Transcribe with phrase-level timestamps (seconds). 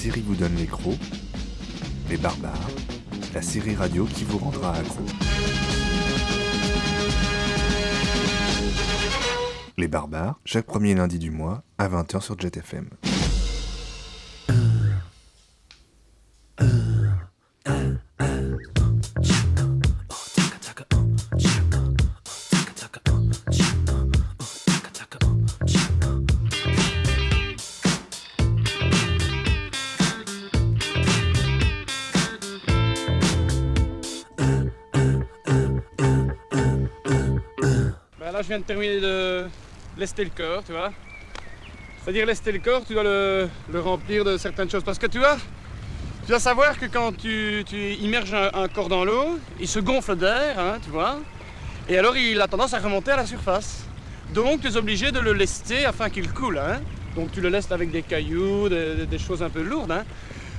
[0.00, 0.98] série vous donne les crocs.
[2.08, 2.70] Les barbares,
[3.34, 5.04] la série radio qui vous rendra accro.
[9.76, 12.88] Les barbares, chaque premier lundi du mois à 20h sur JetFM.
[40.00, 40.90] Lester le corps, tu vois.
[42.02, 44.82] C'est-à-dire lester le corps, tu dois le, remplir de certaines choses.
[44.82, 45.36] Parce que tu vois,
[46.22, 47.64] tu dois savoir que quand tu,
[48.00, 51.18] immerges un, corps dans l'eau, il se gonfle d'air, hein, tu vois.
[51.88, 53.84] Et alors, il a tendance à remonter à la surface.
[54.32, 56.58] Donc, tu es obligé de le lester afin qu'il coule.
[56.58, 56.80] Hein.
[57.14, 59.92] Donc, tu le lestes avec des cailloux, des, choses un peu lourdes.
[59.92, 60.04] hein.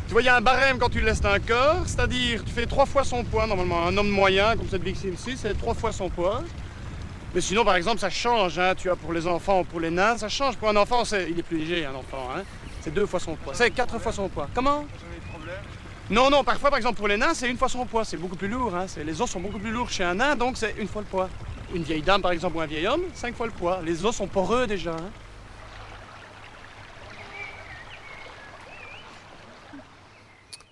[0.07, 2.65] Tu vois, il y a un barème quand tu lestes un corps, c'est-à-dire tu fais
[2.65, 3.87] trois fois son poids normalement.
[3.87, 6.43] Un homme moyen, comme cette victime ci c'est trois fois son poids.
[7.33, 8.59] Mais sinon, par exemple, ça change.
[8.59, 10.57] hein, tu vois, pour les enfants ou pour les nains, ça change.
[10.57, 12.29] Pour un enfant, c'est- il est plus léger, un enfant.
[12.35, 12.41] hein.
[12.81, 13.53] C'est deux fois son poids.
[13.53, 14.47] C'est quatre fois son poids.
[14.53, 14.85] Comment?
[16.09, 18.03] Non, non, parfois, par exemple, pour les nains, c'est une fois son poids.
[18.03, 18.75] C'est beaucoup plus lourd.
[18.75, 18.85] hein.
[19.05, 21.29] Les os sont beaucoup plus lourds chez un nain, donc c'est une fois le poids.
[21.73, 23.79] Une vieille dame, par exemple, ou un vieil homme, cinq fois le poids.
[23.85, 24.91] Les os sont poreux déjà.
[24.91, 25.09] hein.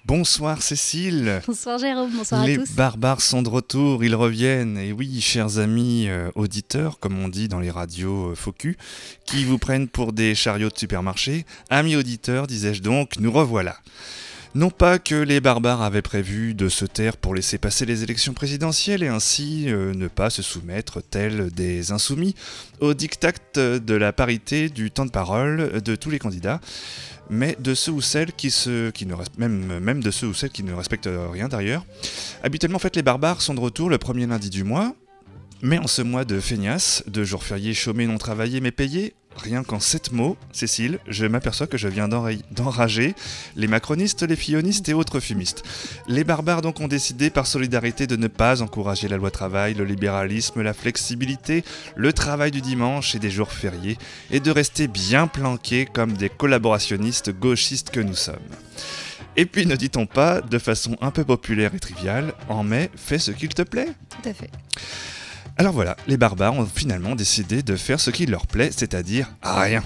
[0.09, 1.39] Bonsoir Cécile.
[1.45, 2.71] Bonsoir Jérôme, bonsoir Les à tous.
[2.71, 4.75] barbares sont de retour, ils reviennent.
[4.75, 8.75] Et oui, chers amis euh, auditeurs, comme on dit dans les radios euh, focus,
[9.25, 13.77] qui vous prennent pour des chariots de supermarché, amis auditeurs, disais-je donc, nous revoilà.
[14.55, 18.33] Non pas que les barbares avaient prévu de se taire pour laisser passer les élections
[18.33, 22.33] présidentielles et ainsi euh, ne pas se soumettre, tels des insoumis,
[22.79, 26.59] au diktat de la parité du temps de parole de tous les candidats,
[27.29, 30.73] mais de ceux ou celles qui se, ne même de ceux ou celles qui ne
[30.73, 31.85] respectent rien d'ailleurs.
[32.41, 34.95] Habituellement, en fait, les barbares sont de retour le premier lundi du mois,
[35.61, 39.63] mais en ce mois de feignasse, de jours fériés chômés non travaillés mais payés, rien
[39.63, 43.15] qu'en sept mots, Cécile, je m'aperçois que je viens d'enra- d'enrager
[43.55, 45.63] les macronistes, les fillonistes et autres fumistes.
[46.07, 49.85] Les barbares donc ont décidé par solidarité de ne pas encourager la loi travail, le
[49.85, 51.63] libéralisme, la flexibilité,
[51.95, 53.97] le travail du dimanche et des jours fériés,
[54.31, 58.35] et de rester bien planqués comme des collaborationnistes gauchistes que nous sommes.
[59.37, 63.19] Et puis ne dit-on pas, de façon un peu populaire et triviale, en mai, fais
[63.19, 64.49] ce qu'il te plaît Tout à fait.
[65.59, 69.83] Alors voilà, les barbares ont finalement décidé de faire ce qui leur plaît, c'est-à-dire rien.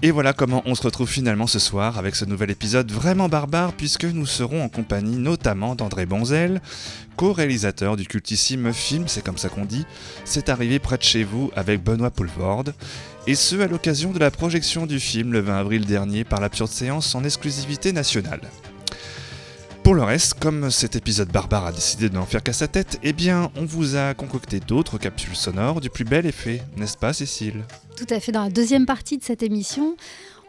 [0.00, 3.74] Et voilà comment on se retrouve finalement ce soir avec ce nouvel épisode vraiment barbare
[3.74, 6.62] puisque nous serons en compagnie notamment d'André Bonzel,
[7.16, 9.84] co-réalisateur du cultissime film, c'est comme ça qu'on dit,
[10.24, 12.72] C'est arrivé près de chez vous avec Benoît Poulvorde,
[13.26, 16.70] et ce à l'occasion de la projection du film le 20 avril dernier par l'absurde
[16.70, 18.40] séance en exclusivité nationale.
[19.82, 23.00] Pour le reste, comme cet épisode barbare a décidé de n'en faire qu'à sa tête,
[23.02, 27.12] eh bien, on vous a concocté d'autres capsules sonores du plus bel effet, n'est-ce pas,
[27.12, 27.64] Cécile?
[27.96, 28.30] Tout à fait.
[28.30, 29.96] Dans la deuxième partie de cette émission,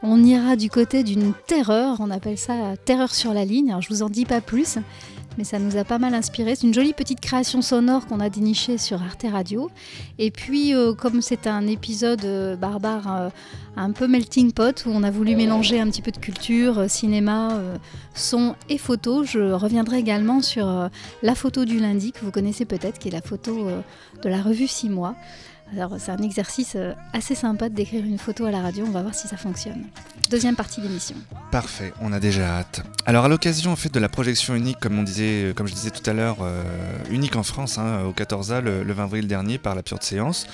[0.04, 1.98] on ira du côté d'une terreur.
[2.00, 3.70] On appelle ça terreur sur la ligne.
[3.70, 4.78] Alors, je vous en dis pas plus,
[5.38, 6.56] mais ça nous a pas mal inspiré.
[6.56, 9.70] C'est une jolie petite création sonore qu'on a dénichée sur Arte Radio.
[10.20, 13.30] Et puis, euh, comme c'est un épisode euh, barbare euh,
[13.76, 16.88] un peu melting pot où on a voulu mélanger un petit peu de culture, euh,
[16.88, 17.78] cinéma, euh,
[18.14, 20.88] son et photo, je reviendrai également sur euh,
[21.22, 23.68] la photo du lundi que vous connaissez peut-être, qui est la photo
[24.24, 25.16] de la revue 6 mois.
[25.74, 26.76] Alors c'est un exercice
[27.14, 29.86] assez sympa de décrire une photo à la radio, on va voir si ça fonctionne.
[30.30, 31.16] Deuxième partie d'émission.
[31.50, 32.84] Parfait, on a déjà hâte.
[33.06, 36.08] Alors à l'occasion fait de la projection unique, comme on disait, comme je disais tout
[36.10, 36.40] à l'heure,
[37.10, 40.46] unique en France, hein, au 14A le, le 20 avril dernier par l'absurde séance,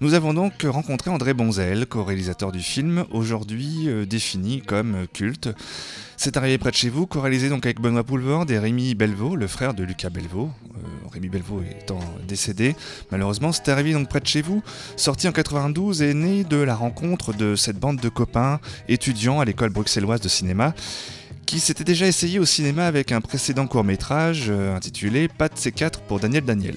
[0.00, 5.50] nous avons donc rencontré André Bonzel, co-réalisateur du film, aujourd'hui euh, défini comme culte.
[6.16, 9.46] C'est arrivé près de chez vous, co-réalisé donc avec Benoît Poulvord et Rémi Belvaux, le
[9.46, 10.50] frère de Lucas Belvaux.
[10.76, 12.76] Euh, Rémi Belvaux étant décédé,
[13.10, 14.62] malheureusement, c'est arrivé donc près de chez vous,
[14.96, 19.44] sorti en 92 et né de la rencontre de cette bande de copains étudiants à
[19.44, 20.74] l'école bruxelloise de cinéma
[21.44, 26.18] qui s'était déjà essayé au cinéma avec un précédent court-métrage euh, intitulé de C4 pour
[26.20, 26.76] Daniel Daniel.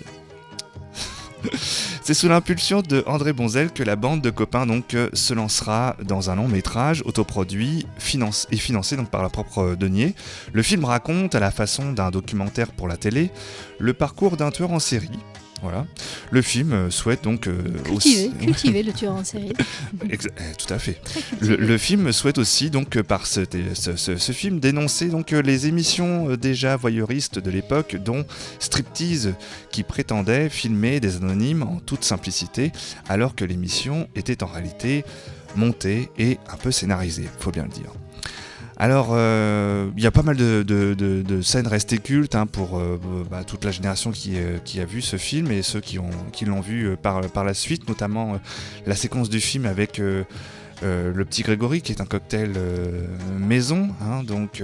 [2.01, 5.95] C'est sous l'impulsion de André Bonzel que la bande de copains donc euh, se lancera
[6.03, 7.85] dans un long métrage autoproduit
[8.51, 10.15] et financé par leur propre euh, denier.
[10.53, 13.31] Le film raconte, à la façon d'un documentaire pour la télé,
[13.79, 15.09] le parcours d'un tueur en série.
[15.61, 15.87] Voilà.
[16.31, 17.55] Le film euh, souhaite donc euh,
[17.85, 19.53] Cultiver, aussi- cultiver le tueur en série.
[20.09, 21.01] Eh, tout à fait.
[21.41, 23.41] Le, film souhaite aussi donc euh, par ce,
[23.73, 28.25] ce- ce- ce film dénoncer donc les émissions déjà voyeuristes de l'époque, dont
[28.59, 29.33] Striptease,
[29.71, 32.71] qui prétendait filmer des anonymes en toute simplicité,
[33.09, 35.03] alors que l'émission était en réalité
[35.55, 37.91] montée et un peu scénarisée, faut bien le dire.
[38.77, 42.99] Alors, euh, il y a pas mal de, scènes restées cultes hein, pour euh,
[43.29, 45.97] bah, toute la génération qui, a vu ce film et ceux qui,
[46.45, 48.39] l'ont vu par, la suite, notamment
[48.85, 50.25] la séquence du film avec le
[51.25, 52.51] petit Grégory qui est un cocktail
[53.37, 53.89] maison.
[54.01, 54.61] Hein, donc,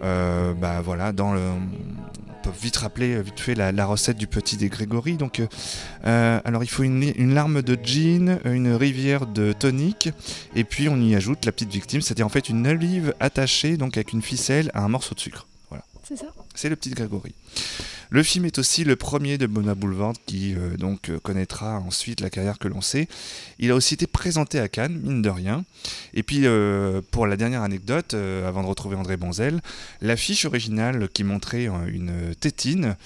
[0.00, 1.40] bah, voilà, dans le,
[2.50, 5.16] vite rappeler euh, vite fait la, recette du petit des Grégory.
[5.16, 5.46] Donc, euh,
[6.06, 10.10] euh, alors il faut une, larme de gin, une rivière de tonique,
[10.54, 13.96] et puis on y ajoute la petite victime, c'est-à-dire en fait une olive attachée donc
[13.96, 15.47] avec une ficelle à un morceau de sucre.
[16.08, 16.32] C'est ça.
[16.54, 17.34] C'est le petit Grégory.
[18.08, 22.22] Le film est aussi le premier de Benoît Boulevard qui euh, donc euh, connaîtra ensuite
[22.22, 23.08] la carrière que l'on sait.
[23.58, 25.66] Il a aussi été présenté à Cannes, mine de rien.
[26.14, 29.60] Et puis euh, pour la dernière anecdote, avant de retrouver André Bonzel,
[30.00, 32.96] l'affiche originale qui montrait une tétine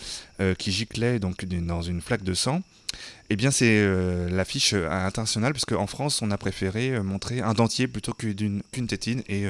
[0.58, 2.62] qui giclait dans une flaque de sang.
[3.31, 3.87] Eh bien, c'est
[4.28, 9.46] l'affiche internationale, parce qu'en France, on a préféré montrer un dentier plutôt qu'une tétine, et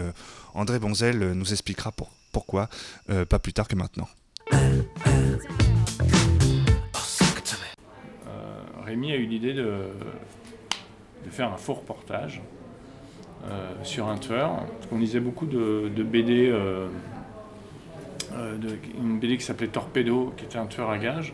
[0.54, 1.93] André Bonzel nous expliquera
[2.32, 2.69] pourquoi,
[3.29, 4.08] pas plus tard que maintenant.
[8.93, 9.87] Rémi a eu l'idée de,
[11.31, 12.43] faire un faux reportage
[13.49, 14.67] euh, sur un tueur.
[14.90, 16.88] Qu'on lisait beaucoup de, BD, euh,
[18.35, 18.58] euh,
[18.99, 21.32] une BD qui s'appelait Torpedo, qui était un tueur à gages.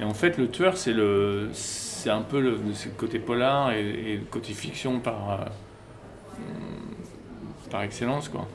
[0.00, 2.58] Et en fait, le tueur, c'est le, c'est un peu le,
[2.98, 5.46] côté polar et, le côté fiction par,
[7.70, 8.46] par excellence, quoi.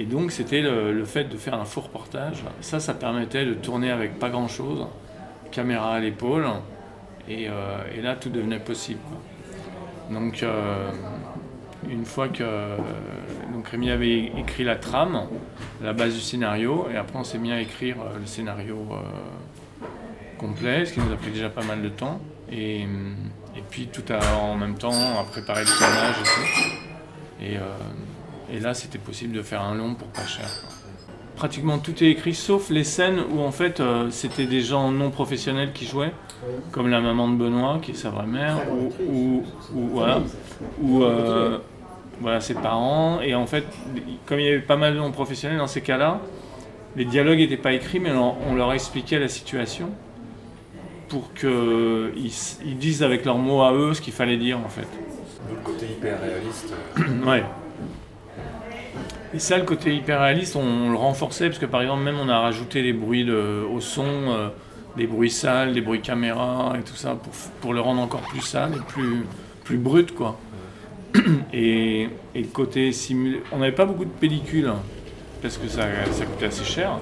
[0.00, 2.42] Et donc, c'était le, fait de faire un faux reportage.
[2.62, 4.86] Ça, ça permettait de tourner avec pas grand-chose,
[5.50, 6.46] caméra à l'épaule,
[7.28, 9.00] euh, et, là, tout devenait possible.
[10.10, 10.90] Donc, euh,
[11.90, 12.44] une fois que
[13.52, 15.26] donc Rémi avait écrit la trame,
[15.82, 18.78] la base du scénario, et après on s'est mis à écrire euh, le scénario
[20.38, 22.22] complet, ce qui nous a pris déjà pas mal de temps.
[22.50, 22.86] Et,
[23.68, 26.14] puis tout en même temps à préparer le tournage
[27.42, 27.60] et tout.
[28.52, 30.48] Et là c'était possible de faire un long pour pas cher
[31.40, 35.08] pratiquement tout est écrit sauf les scènes où en fait euh, c'était des gens non
[35.08, 36.12] professionnels qui jouaient,
[36.70, 38.58] comme la maman de Benoît qui est sa vraie mère,
[39.08, 39.42] ou,
[39.72, 40.20] voilà,
[40.82, 41.56] ou euh,
[42.20, 43.22] voilà ses parents.
[43.22, 43.64] Et en fait,
[44.26, 46.20] comme il y avait pas mal de non professionnels dans ces cas-là,
[46.94, 49.88] les dialogues n'étaient pas écrits, mais on, leur expliquait la situation
[51.08, 52.32] pour qu'ils
[52.66, 54.88] ils disent avec leurs mots à eux ce qu'il fallait dire en fait.
[55.48, 56.74] Le côté hyper réaliste.
[57.26, 57.44] ouais.
[59.32, 62.28] Et ça, le côté hyper réaliste, on, le renforçait parce que par exemple, même on
[62.28, 64.48] a rajouté des bruits au son, euh,
[64.96, 68.40] des bruits sales, des bruits caméra et tout ça pour, pour le rendre encore plus
[68.40, 69.24] sale et plus,
[69.64, 70.38] plus brut quoi.
[71.52, 74.78] Et, et le côté simulé, on n'avait pas beaucoup de pellicules hein,
[75.42, 77.00] parce que ça, ça coûtait assez cher.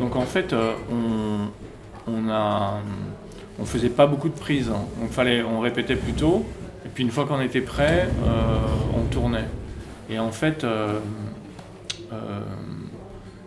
[0.00, 2.78] Donc en fait, euh, on, on a,
[3.58, 4.70] on faisait pas beaucoup de prises.
[4.70, 4.86] Hein.
[5.10, 6.46] Fallait, on répétait plutôt.
[6.86, 8.56] Et puis une fois qu'on était prêt, euh,
[8.96, 9.48] on tournait.
[10.08, 10.64] Et en fait,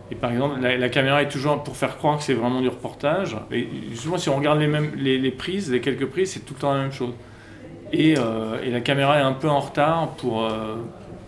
[0.09, 3.35] et par exemple, la, caméra est toujours pour faire croire que c'est vraiment du reportage.
[3.51, 6.59] Et justement, si on regarde les, mêmes, les, prises, les quelques prises, c'est tout le
[6.59, 7.13] temps la même chose.
[7.91, 10.75] Et, euh, et, la caméra est un peu en retard pour, euh,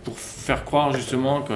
[0.04, 1.54] pour faire croire justement que,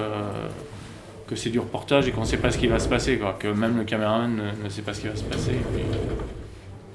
[1.28, 3.48] que c'est du reportage et qu'on ne sait pas ce qui va se passer, que
[3.48, 5.56] même le caméraman ne, ne sait pas ce qui va se passer.
[5.74, 5.84] mais,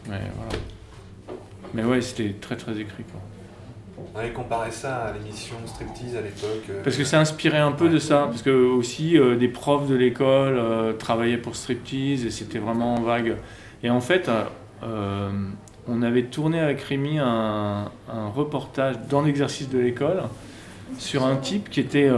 [0.06, 0.62] voilà.
[1.74, 3.04] mais ouais, c'était très très écrit.
[4.14, 6.64] On avait comparé ça à l'émission Striptease à l'époque.
[6.70, 9.88] Euh, parce que c'est inspiré un peu de ça, parce que aussi euh, des profs
[9.88, 13.36] de l'école euh, travaillaient pour Striptease et c'était vraiment vague.
[13.82, 14.30] Et en fait,
[14.82, 17.90] on avait tourné avec Rémi un,
[18.34, 20.22] reportage dans l'exercice de l'école
[20.98, 22.10] sur un type qui était,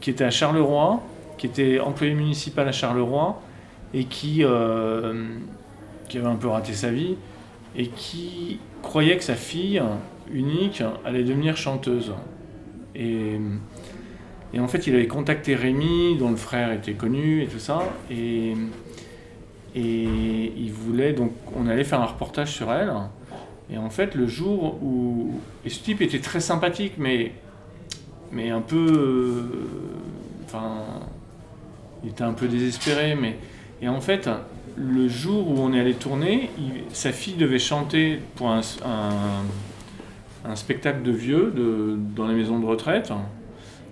[0.00, 1.02] qui était à Charleroi,
[1.36, 3.42] qui était employé municipal à Charleroi
[3.92, 4.44] et qui,
[6.08, 7.16] qui avait un peu raté sa vie
[7.74, 9.82] et qui croyait que sa fille
[10.32, 12.12] unique allait devenir chanteuse.
[12.94, 13.38] Et,
[14.52, 17.82] et, en fait, il avait contacté Rémi, dont le frère était connu et tout ça,
[18.10, 18.54] et,
[19.74, 22.92] et il voulait donc, on allait faire un reportage sur elle.
[23.72, 25.40] Et en fait, le jour où.
[25.64, 27.32] Et ce type était très sympathique, mais,
[28.50, 29.44] un peu.
[30.46, 30.82] enfin.
[32.02, 33.36] Il était un peu désespéré, mais.
[33.82, 34.28] Et en fait,
[34.76, 36.50] le jour où on est allé tourner,
[36.92, 38.62] sa fille devait chanter pour un
[40.54, 41.52] spectacle de vieux
[42.16, 43.12] dans les maisons de retraite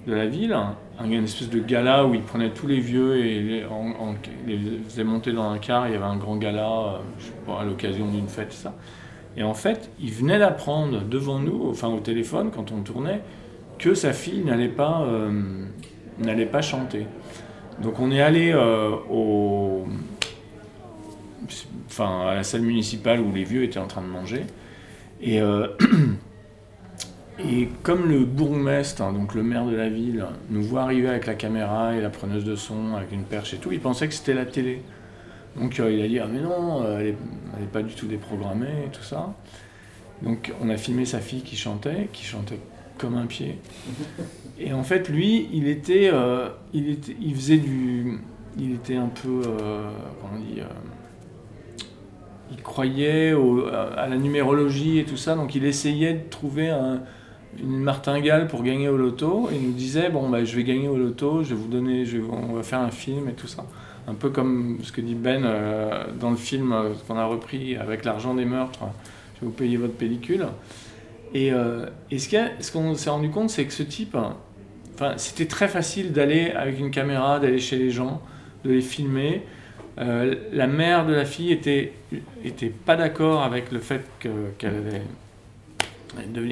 [0.09, 3.41] de la ville, un, une espèce de gala où il prenait tous les vieux et
[3.41, 3.67] les,
[4.47, 7.01] les faisait monter dans un car, il y avait un grand gala
[7.49, 8.75] euh, à l'occasion d'une fête, ça.
[9.37, 13.21] Et en fait, il venait d'apprendre devant nous, enfin au téléphone, quand on tournait,
[13.79, 17.07] que sa fille n'allait pas, euh, pas chanter.
[17.83, 19.87] Donc on est allé euh, au,
[21.87, 24.45] enfin, à la salle municipale où les vieux étaient en train de manger.
[25.21, 25.41] Et
[27.39, 31.27] Et comme le bourgmestre, hein, donc le maire de la ville, nous voit arriver avec
[31.27, 34.15] la caméra et la preneuse de son, avec une perche et tout, il pensait que
[34.15, 34.83] c'était la télé.
[35.57, 37.15] Donc euh, il a dit Ah, mais non, euh, elle
[37.61, 39.35] n'est pas du tout déprogrammée et tout ça.
[40.23, 42.59] Donc on a filmé sa fille qui chantait, qui chantait
[42.99, 43.59] comme un pied.
[44.59, 48.19] Et en fait, lui, il était, euh, il faisait du,
[48.59, 49.43] il était un peu,
[50.21, 50.61] comment on dit,
[52.51, 53.33] il croyait
[53.97, 56.77] à la numérologie et tout ça, donc il essayait de trouver
[57.59, 60.97] une martingale pour gagner au loto et nous disait bon bah, je vais gagner au
[60.97, 63.65] loto, je vais vous donner, je on va faire un film et tout ça.
[64.09, 67.77] Un peu comme ce que dit Ben euh, dans le film euh, qu'on a repris
[67.77, 68.81] avec l'argent des meurtres,
[69.35, 70.47] je vais vous payer votre pellicule.
[71.35, 74.17] Et, euh, ce qu'on s'est rendu compte, c'est que ce type,
[74.95, 78.23] enfin, c'était très facile d'aller avec une caméra, d'aller chez les gens,
[78.65, 79.43] de les filmer.
[79.99, 81.93] La mère de la fille était,
[82.45, 85.03] était pas d'accord avec le fait qu'elle avait.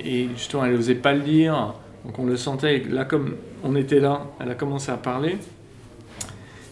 [0.04, 1.74] Et justement, elle n'osait pas le dire.
[2.04, 2.82] Donc on le sentait.
[2.88, 5.38] là, comme on était là, elle a commencé à parler.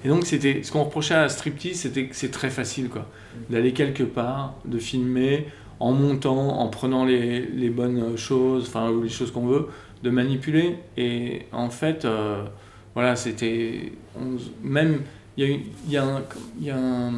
[0.04, 3.06] Et donc, c'était ce qu'on reprochait à Striptease, c'était que c'est très facile, quoi.
[3.48, 5.46] D'aller quelque part, de filmer
[5.80, 9.68] en montant, en prenant les, les bonnes choses, enfin, les choses qu'on veut,
[10.02, 10.76] de manipuler.
[10.98, 12.44] Et en fait, euh,
[12.94, 13.92] voilà, c'était.
[14.62, 15.00] Même
[15.36, 16.22] il y a,
[16.60, 17.10] y a,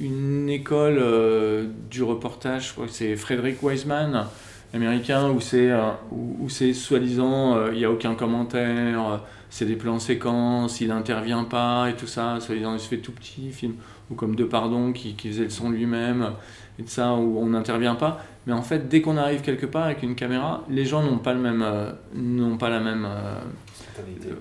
[0.00, 4.26] une école euh, du reportage, je crois que c'est Frédéric Wiseman,
[4.72, 9.76] américain, où c'est euh, où, c'est soi-disant, euh, il n'y a aucun commentaire, c'est des
[9.76, 13.74] plans séquences, il n'intervient pas et tout ça, soi-disant il se fait tout petit, film,
[14.10, 16.30] ou comme De Pardon qui, qui faisait le son lui-même,
[16.78, 18.24] et de ça, où on n'intervient pas.
[18.46, 21.34] Mais en fait, dès qu'on arrive quelque part avec une caméra, les gens n'ont pas,
[21.34, 21.64] le même,
[22.14, 23.06] n'ont pas la même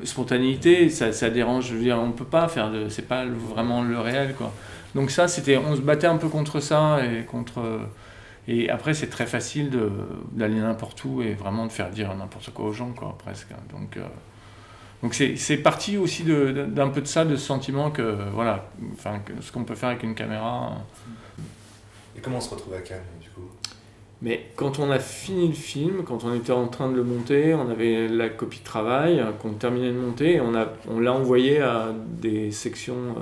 [0.03, 1.67] spontanéité, ça, ça, dérange.
[1.67, 2.88] Je veux dire, on peut pas faire de.
[2.88, 4.53] C'est pas vraiment le réel, quoi.
[4.95, 5.57] Donc, ça, c'était.
[5.57, 7.62] On se battait un peu contre ça et contre.
[8.48, 9.69] Et après, c'est très facile
[10.31, 13.50] d'aller n'importe où et vraiment de faire dire n'importe quoi aux gens, quoi, presque.
[13.72, 13.98] Donc.
[13.98, 14.05] Euh,
[15.01, 19.50] donc c'est parti aussi d'un peu de ça, de ce sentiment que, voilà, enfin, ce
[19.50, 20.74] qu'on peut faire avec une caméra.
[22.17, 23.50] Et comment on se retrouve à Cannes, du coup?
[24.22, 27.53] Mais quand on a fini le film, quand on était en train de le monter,
[27.53, 31.13] on avait la copie de travail qu'on terminait de monter et on, a, on l'a
[31.13, 33.22] envoyé à des sections euh,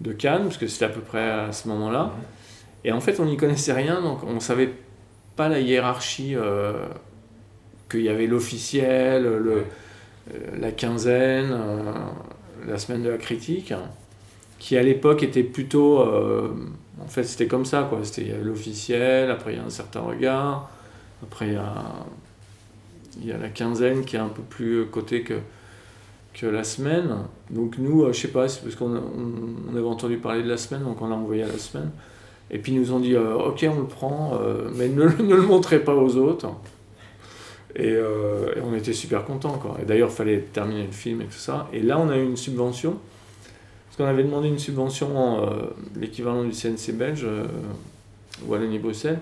[0.00, 2.14] de Cannes, parce que c'était à peu près à ce moment-là.
[2.84, 4.72] Et en fait, on n'y connaissait rien, donc on ne savait
[5.36, 6.86] pas la hiérarchie, euh,
[7.90, 9.64] qu'il y avait l'officiel, le,
[10.32, 11.56] euh, la quinzaine,
[12.66, 13.72] la semaine de la critique,
[14.58, 16.00] qui à l'époque était plutôt
[17.02, 18.00] en fait, c'était comme ça, quoi.
[18.04, 20.70] C'était l'officiel, après il y a un certain regard,
[21.22, 21.74] après il y a,
[23.20, 25.34] il y a la quinzaine qui est un peu plus côté que,
[26.34, 27.16] que la semaine.
[27.50, 30.56] Donc nous, euh, je sais pas, c'est parce qu'on on, avait entendu parler de la
[30.56, 31.90] semaine, donc on l'a envoyé à la semaine.
[32.52, 35.42] Et puis ils nous ont dit, euh, ok, on le prend, euh, mais ne, le
[35.46, 36.48] montrez pas aux autres.
[37.74, 39.78] Et, et on était super contents, quoi.
[39.80, 41.68] Et d'ailleurs, il fallait terminer le film et tout ça.
[41.72, 42.98] Et là, on a eu une subvention
[43.92, 45.66] parce qu'on avait demandé une subvention, euh,
[46.00, 47.44] l'équivalent du CNC belge, euh,
[48.46, 49.18] Wallonie-Bruxelles,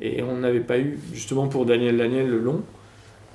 [0.00, 2.62] et on n'avait pas eu, justement pour Daniel Daniel, le long.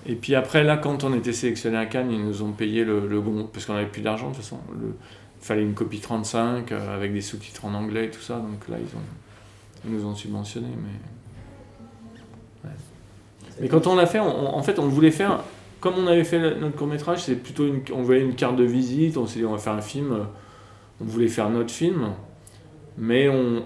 [0.08, 3.08] Et puis après, là, quand on était sélectionné à Cannes, ils nous ont payé le,
[3.08, 3.22] le
[3.54, 4.58] parce qu'on n'avait plus d'argent de toute façon.
[4.82, 8.68] il fallait une copie 35 euh, avec des sous-titres en anglais et tout ça, donc
[8.68, 9.02] là, ils, ont,
[9.86, 10.68] ils nous ont subventionné.
[12.64, 12.70] Mais,
[13.62, 15.44] mais quand on l'a fait, en fait, on voulait faire,
[15.80, 19.26] comme on avait fait notre court-métrage, c'est plutôt on voyait une carte de visite, on
[19.26, 20.26] s'est dit, on va faire un film
[21.02, 22.10] on voulait faire notre film,
[22.98, 23.64] mais on,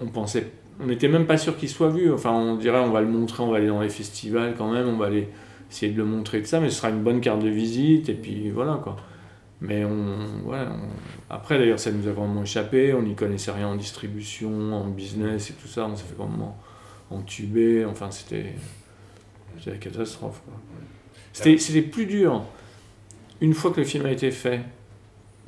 [0.00, 0.50] on, pensait,
[0.80, 2.12] on n'était même pas sûr qu'il soit vu.
[2.12, 4.88] Enfin, on dirait, on va le montrer, on va aller dans les festivals quand même,
[4.88, 5.28] on va aller
[5.70, 8.14] essayer de le montrer de ça, mais ce sera une bonne carte de visite, et
[8.14, 8.96] puis voilà quoi.
[9.66, 10.28] Mais on,
[11.30, 15.50] après d'ailleurs, ça nous a vraiment échappé, on n'y connaissait rien en distribution, en business
[15.50, 16.58] et tout ça, on s'est fait vraiment
[17.10, 18.52] entuber, enfin c'était
[19.64, 20.42] la catastrophe.
[21.32, 22.44] C'était plus dur,
[23.40, 24.60] une fois que le film a été fait,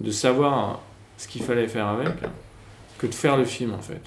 [0.01, 0.81] de savoir
[1.19, 2.15] ce qu'il fallait faire avec
[2.99, 4.01] que de faire le film en fait.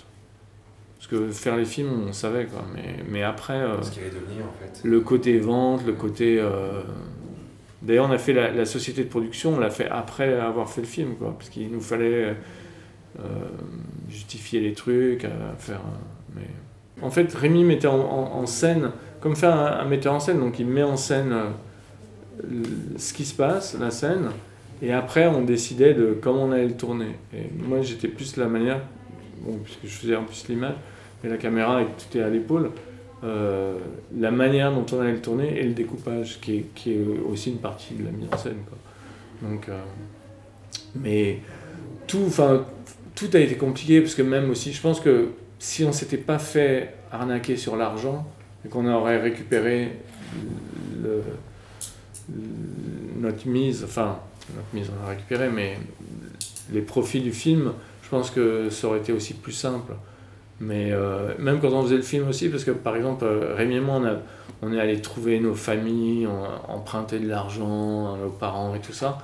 [0.97, 3.53] Parce que faire les films, on savait quoi, mais, mais après.
[3.53, 4.81] Euh, ce qu'il allait devenir en fait.
[4.83, 6.39] Le côté vente, le côté.
[6.39, 6.81] Euh,
[7.81, 10.87] d'ailleurs, on a fait la, société de production, on l'a fait après avoir fait le
[10.87, 12.35] film quoi, parce qu'il nous fallait
[13.19, 13.23] euh,
[14.09, 15.25] justifier les trucs,
[15.57, 15.81] faire.
[16.35, 16.47] Mais...
[17.01, 20.83] En fait, Rémi mettait en, scène, comme faire un, metteur en scène, donc il met
[20.83, 21.33] en scène
[22.97, 24.29] ce qui se passe, la scène,
[24.81, 27.17] et après, on décidait de comment on allait le tourner.
[27.33, 28.81] Et moi, j'étais plus la manière,
[29.41, 30.75] bon, puisque je faisais en plus l'image,
[31.23, 32.71] mais la caméra, est à l'épaule,
[33.23, 33.77] euh,
[34.17, 37.51] la manière dont on allait le tourner et le découpage, qui est, qui est aussi
[37.51, 38.59] une partie de la mise en scène.
[38.67, 39.49] Quoi.
[39.49, 39.79] Donc, euh,
[40.95, 41.39] mais
[42.07, 42.27] tout,
[43.15, 46.39] tout a été compliqué, parce que même aussi, je pense que si on s'était pas
[46.39, 48.25] fait arnaquer sur l'argent,
[48.65, 49.99] et qu'on aurait récupéré
[53.17, 54.19] notre mise, enfin,
[54.55, 55.77] notre mise on a récupéré, mais
[56.71, 57.73] les profits du film,
[58.03, 59.93] je pense que ça aurait été aussi plus simple.
[60.61, 63.75] Mais euh, même quand on faisait le film aussi, parce que par exemple, euh, Rémi
[63.75, 64.17] et moi, on, a-
[64.61, 68.79] on est allé trouver nos familles, on a emprunté de l'argent à nos parents et
[68.79, 69.19] tout ça.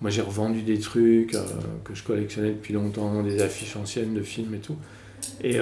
[0.00, 1.40] Moi, j'ai revendu des trucs euh,
[1.84, 4.76] que je collectionnais depuis longtemps, des affiches anciennes de films et tout.
[5.44, 5.58] Et,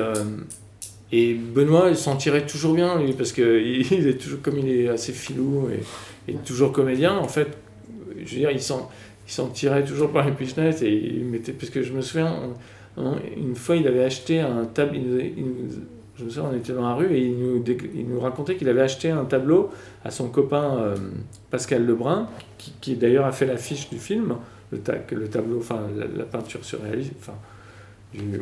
[1.13, 4.59] et Benoît, il s'en tirait toujours bien, lui, parce que il il est toujours, comme
[4.59, 7.49] il est assez filou et, et toujours comédien, en fait,
[8.25, 8.89] je veux dire, il s'en,
[9.53, 12.35] tirait toujours par les pichenettes et il mettait, parce que je me souviens,
[12.97, 15.01] une fois, il avait acheté un tableau,
[16.17, 18.69] je me souviens, on était dans la rue et il nous, il nous racontait qu'il
[18.69, 19.71] avait acheté un tableau
[20.05, 20.97] à son copain euh,
[21.51, 22.29] Pascal Lebrun,
[22.59, 24.35] qui, qui d'ailleurs a fait l'affiche du film,
[24.71, 27.35] le, ta- le tableau, enfin la, la peinture surréaliste, enfin,
[28.13, 28.39] du, de,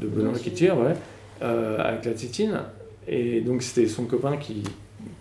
[0.00, 0.94] de Benoît qui tire, ouais,
[1.42, 2.60] euh, avec la tétine.
[3.08, 4.62] Et donc c'était son copain qui,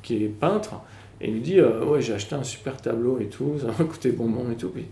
[0.03, 0.75] qui est peintre.
[1.21, 3.85] Et il nous dit euh, Ouais, j'ai acheté un super tableau et tout, ça m'a
[3.85, 4.69] coûté bonbon et tout.
[4.69, 4.85] Puis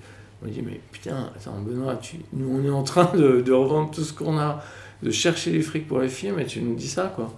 [0.43, 3.91] on dit Mais putain, attends, Benoît, tu, nous on est en train de, de revendre
[3.91, 4.63] tout ce qu'on a,
[5.01, 7.31] de chercher les frics pour les films, et tu nous dis ça, quoi.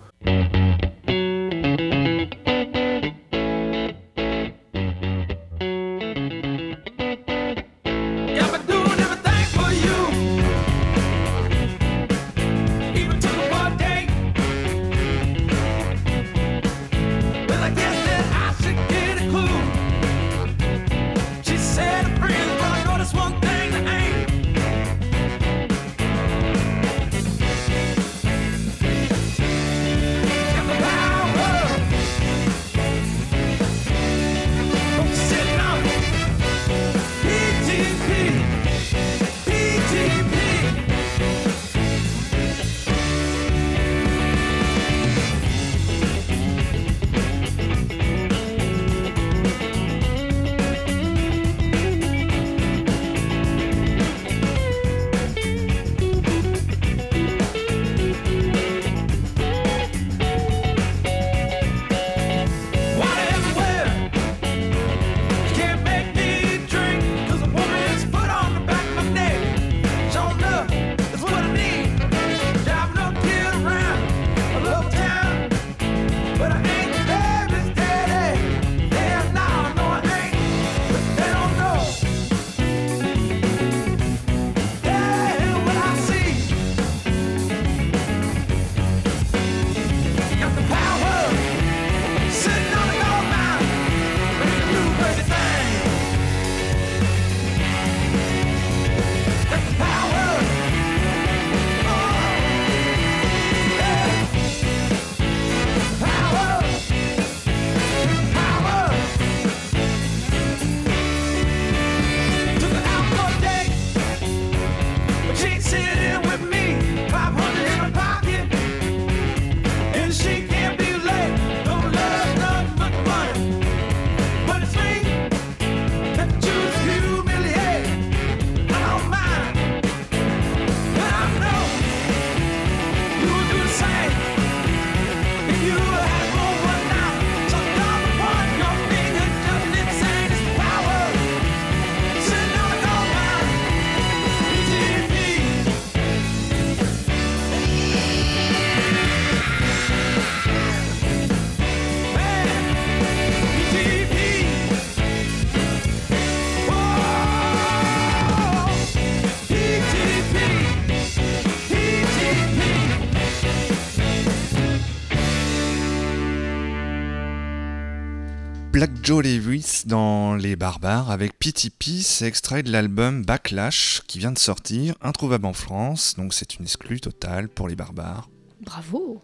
[169.05, 174.39] Joe Lewis dans Les Barbares avec Pity Peace, extrait de l'album Backlash qui vient de
[174.39, 178.27] sortir, introuvable en France, donc c'est une exclue totale pour Les Barbares.
[178.61, 179.21] Bravo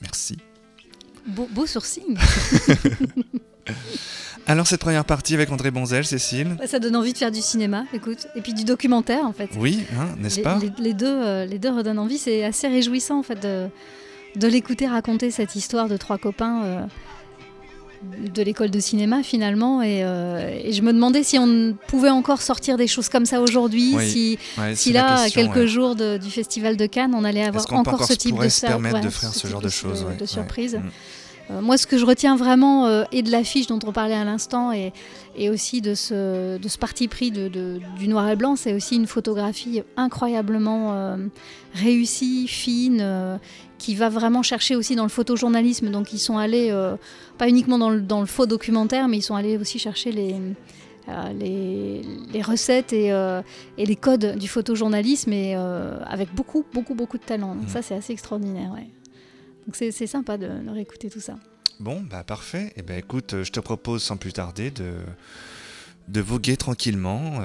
[0.00, 0.38] Merci.
[1.26, 2.16] Beau, beau sourcing
[4.46, 6.56] Alors cette première partie avec André Bonzel, Cécile?
[6.66, 8.26] Ça donne envie de faire du cinéma, écoute.
[8.34, 9.50] Et puis du documentaire, en fait.
[9.58, 10.58] Oui, hein, n'est-ce pas?
[10.58, 12.16] les- les deux, euh, les deux redonnent envie.
[12.18, 13.68] C'est assez réjouissant, en fait, de,
[14.36, 16.86] de l'écouter raconter cette histoire de trois copains euh,
[18.02, 19.82] de l'école de cinéma, finalement.
[19.82, 23.40] Et, euh, et je me demandais si on pouvait encore sortir des choses comme ça
[23.40, 25.66] aujourd'hui, Oui, si, Ouais, si là, à quelques ouais.
[25.66, 28.66] jours de- du Festival de Cannes, on allait avoir encore, encore ce type de se
[28.66, 30.76] permettre ouais, de faire ce genre de choses, de surprise.
[30.76, 30.88] Mm.
[31.52, 34.24] Euh, moi, ce que je retiens vraiment, euh, et de l'affiche dont on parlait à
[34.24, 34.92] l'instant, et,
[35.36, 39.06] et aussi de ce, de ce parti pris du noir et blanc, c'est aussi une
[39.08, 41.16] photographie incroyablement euh,
[41.74, 43.00] réussie, fine,
[43.80, 45.90] qui va vraiment chercher aussi dans le photojournalisme.
[45.90, 46.96] Donc, ils sont allés, euh,
[47.38, 50.36] pas uniquement dans le, dans le faux documentaire, mais ils sont allés aussi chercher les,
[51.08, 53.40] euh, les, les recettes et, euh,
[53.78, 57.54] et les codes du photojournalisme, et avec beaucoup, beaucoup, beaucoup de talent.
[57.54, 57.70] Donc, Mhm.
[57.70, 58.70] ça, c'est assez extraordinaire.
[58.72, 58.86] Ouais.
[59.66, 61.36] Donc, c'est sympa de, de réécouter tout ça.
[61.80, 62.74] Bon, bah parfait.
[62.76, 64.92] Et ben écoute, je te propose sans plus tarder de,
[66.08, 67.40] de voguer tranquillement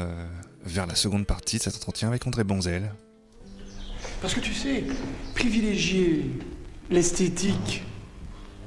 [0.65, 2.91] vers la seconde partie de cet entretien avec André Bonzel.
[4.25, 4.83] Parce que tu sais,
[5.35, 6.25] privilégier
[6.89, 7.83] l'esthétique,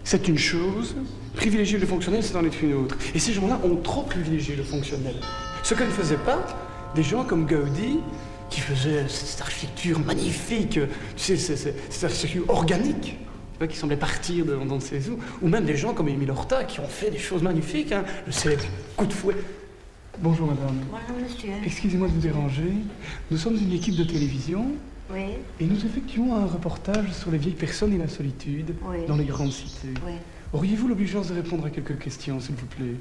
[0.05, 0.94] c'est une chose.
[1.35, 2.97] Privilégier le fonctionnel, c'est en est une autre.
[3.12, 5.16] Et ces gens-là ont trop privilégié le fonctionnel.
[5.64, 6.47] Ce que ne faisaient pas
[6.94, 7.99] des gens comme Gaudi,
[8.51, 10.79] qui faisaient cette architecture magnifique,
[11.16, 13.18] tu sais, cette architecture organique,
[13.68, 16.79] qui semblait partir de, dans ses eaux, ou même des gens comme Émile Horta, qui
[16.79, 18.62] ont fait des choses magnifiques, hein, le célèbre
[18.97, 19.35] coup de fouet.
[20.21, 20.79] Bonjour madame.
[20.88, 21.51] Bonjour monsieur.
[21.64, 22.75] Excusez-moi de vous déranger.
[23.33, 24.71] Nous sommes une équipe de télévision
[25.11, 29.07] Oui, et nous effectuons un reportage sur les vieilles personnes et la solitude Oui.
[29.07, 29.94] dans les grandes cités.
[30.07, 30.12] oui.
[30.53, 32.94] Auriez-vous l'obligeance de répondre à quelques questions, s'il vous plaît?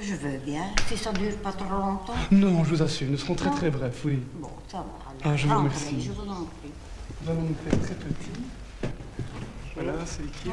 [0.00, 2.14] Je veux bien, si ça dure pas trop longtemps.
[2.30, 4.20] Non, je vous assure, nous serons très très brefs, oui.
[4.38, 4.86] Bon, ça va.
[5.24, 6.00] Ah, je vous Entrez, remercie.
[6.02, 6.70] Je vous en prie.
[7.24, 8.92] Nous allons nous faire très petits.
[9.74, 10.52] Voilà, c'est l'équipe.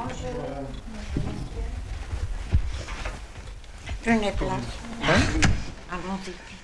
[4.04, 4.52] Prenez place.
[5.04, 5.40] Hein?
[5.92, 6.57] Allons-y.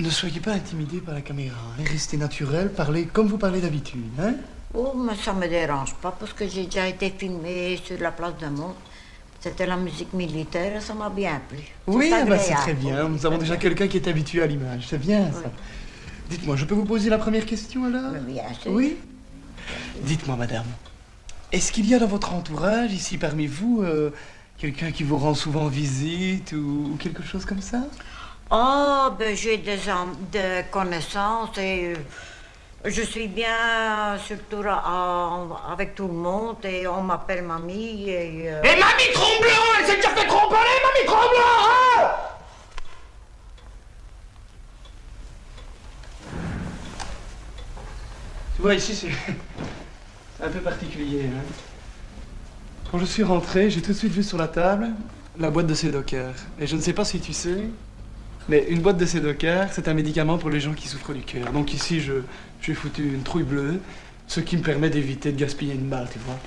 [0.00, 1.82] Ne soyez pas intimidés par la caméra, hein.
[1.86, 4.00] restez naturel, parlez comme vous parlez d'habitude.
[4.18, 4.32] Hein
[4.72, 8.32] Oh, mais ça me dérange pas parce que j'ai déjà été filmée sur la place
[8.40, 8.74] de Mont.
[9.40, 11.58] C'était la musique militaire et ça m'a bien plu.
[11.86, 13.08] oui, ah bah, c'est très bien.
[13.10, 14.86] Nous avons déjà quelqu'un qui est habitué à l'image.
[14.88, 15.42] C'est bien ça.
[15.44, 15.50] Oui.
[16.30, 18.12] Dites-moi, je peux vous poser la première question alors?
[18.12, 18.70] Mais Bien sûr.
[18.72, 18.96] Oui?
[20.02, 20.66] Dites-moi, madame,
[21.52, 24.10] est-ce qu'il y a dans votre entourage, ici parmi vous, euh,
[24.56, 27.82] quelqu'un qui vous rend souvent visite ou, ou quelque chose comme ça?
[28.50, 29.78] Oh, ben j'ai des
[30.72, 37.42] connaissances et euh, je suis bien surtout à- avec tout le monde et on m'appelle
[37.44, 38.50] mamie et...
[38.50, 42.10] euh, Et Mamie Tromblon Elle s'est déjà fait tromper, Mamie Tromblon hein
[48.56, 49.08] Tu vois, ici, c'est
[50.38, 51.26] c'est un peu particulier.
[51.26, 51.42] hein.
[52.90, 54.88] Quand je suis rentré, j'ai tout de suite vu sur la table
[55.38, 56.32] la boîte de Sédocker.
[56.58, 57.68] Et je ne sais pas si tu sais,
[58.48, 61.52] mais une boîte de Sédocker, c'est un médicament pour les gens qui souffrent du cœur.
[61.52, 62.14] Donc ici, je,
[62.60, 63.80] j'ai foutu une trouille bleue,
[64.26, 66.38] ce qui me permet d'éviter de gaspiller une balle, tu vois.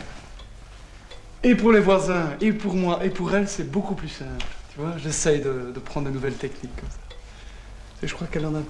[1.43, 4.45] Et pour les voisins, et pour moi, et pour elle, c'est beaucoup plus simple.
[4.73, 6.97] Tu vois, j'essaye de, de prendre de nouvelles techniques comme ça.
[8.01, 8.61] Et je crois qu'elle en a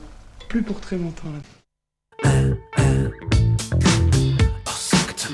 [0.49, 1.39] plus pour très longtemps là.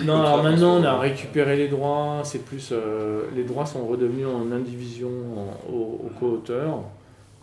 [0.05, 2.69] Non, alors maintenant on a récupéré les droits, c'est plus.
[2.71, 6.83] euh, les droits sont redevenus en indivision en- au, au co-auteur.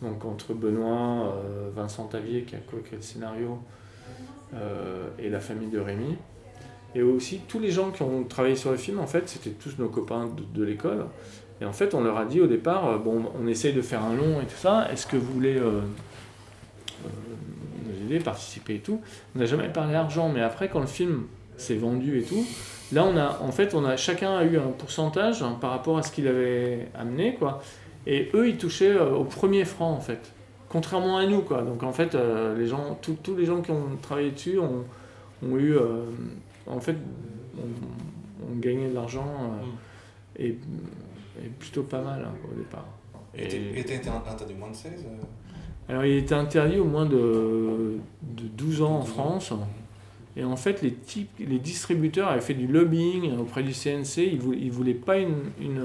[0.02, 3.58] Donc entre Benoît, euh, Vincent Tavier qui a co-écrit le scénario
[4.54, 6.16] euh, et la famille de Rémi.
[6.94, 9.78] Et aussi tous les gens qui ont travaillé sur le film, en fait, c'était tous
[9.78, 11.06] nos copains de, l'école.
[11.60, 14.02] Et en fait, on leur a dit au départ, euh, bon, on essaye de faire
[14.02, 15.82] un long et tout ça, est-ce que vous voulez nous
[18.06, 19.00] aider, participer et tout?
[19.34, 21.24] On n'a jamais parlé d'argent, mais après, quand le film
[21.56, 22.44] s'est vendu et tout,
[22.92, 25.98] là, on a, en fait, on a, chacun a eu un pourcentage hein, par rapport
[25.98, 27.62] à ce qu'il avait amené, quoi.
[28.06, 30.32] Et eux, ils touchaient euh, au premier franc, en fait.
[30.68, 31.62] Contrairement à nous, quoi.
[31.62, 34.84] Donc, en fait, euh, les gens, tous- les gens qui ont travaillé dessus ont,
[35.44, 36.02] ont eu, euh,
[36.66, 36.96] en fait,
[37.58, 39.26] ont, ont gagné de l'argent
[40.38, 42.86] euh, et, et plutôt pas mal hein, au départ.
[43.34, 45.22] Et était interdit moins de 16 euh,
[45.88, 49.52] alors, il était interdit au moins de, de 12 ans en France.
[50.36, 54.18] Et en fait, les, types, les distributeurs avaient fait du lobbying auprès du CNC.
[54.18, 55.80] Ils ne voulaient, pas une, une,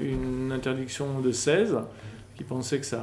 [0.00, 1.78] une interdiction de 16,
[2.36, 3.02] qui pensaient que ça,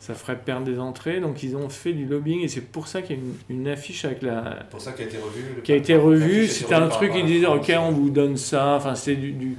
[0.00, 1.20] ça ferait perdre des entrées.
[1.20, 3.68] Donc, ils ont fait du lobbying et c'est pour ça qu'il y a une, une
[3.68, 5.42] affiche avec la, pour ça qui a été revu.
[5.56, 6.46] le- qui a été revue.
[6.48, 7.58] C'était revue un truc, disaient France.
[7.58, 8.76] Ok, on vous donne ça.
[8.76, 9.56] Enfin, c'était du, du,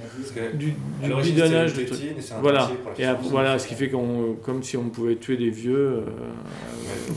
[0.56, 0.74] du,
[1.04, 2.00] du bidonnage de trucs.
[2.20, 2.72] c'est Voilà.
[2.98, 5.78] Et voilà, ce qui fait qu'on, comme si on pouvait tuer des vieux.
[5.78, 6.02] euh,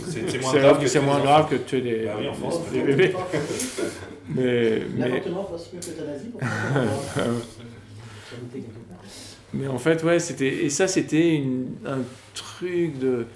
[0.06, 2.04] C'est c'est moins c'est grave que c'est tuer moins des grave que de tuer des,
[2.04, 2.96] Bah oui, en France, des peut-être.
[2.96, 3.14] bébés.
[4.28, 6.30] mais, mais, L'avortement passe mieux que l'euthanasie
[9.54, 10.64] mais en fait, ouais, c'était.
[10.64, 11.98] Et ça, c'était une- un
[12.34, 13.26] truc de.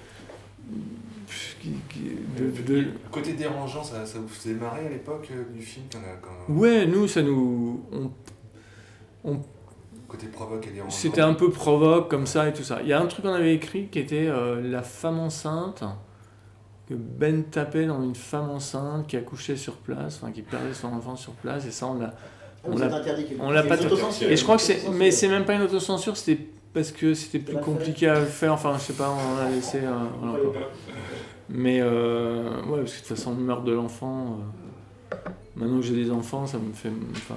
[1.61, 5.43] qui- qui- de- de- Le côté dérangeant, ça, ça vous faisait marrer à l'époque euh,
[5.53, 7.81] du film quand, quand- Ouais, nous, ça nous.
[7.91, 8.11] on-
[9.25, 9.39] on
[10.07, 10.89] Côté provoque et dérangeant.
[10.95, 12.79] C'était un peu provoque comme ça et tout ça.
[12.81, 15.83] Il y a un truc qu'on avait écrit qui était euh, la femme enceinte,
[16.87, 20.87] que Ben tapait dans une femme enceinte qui accouchait sur place, enfin qui perdait son
[20.93, 22.15] enfant sur place, et ça on l'a
[22.63, 23.75] On vous l'a- êtes interdit quelque on l'a pas.
[24.21, 26.39] Et je crois que c'est, mais c'est même pas une autocensure, c'était
[26.73, 28.53] parce que c'était plus compliqué à faire.
[28.53, 29.79] Enfin, je sais pas, on a laissé.
[29.79, 30.39] euh.
[31.49, 34.39] Mais euh, ouais, parce que de toute façon, le meurtre de l'enfant.
[35.13, 35.15] euh,
[35.55, 36.91] maintenant que j'ai des enfants, ça me fait.
[37.13, 37.35] Enfin,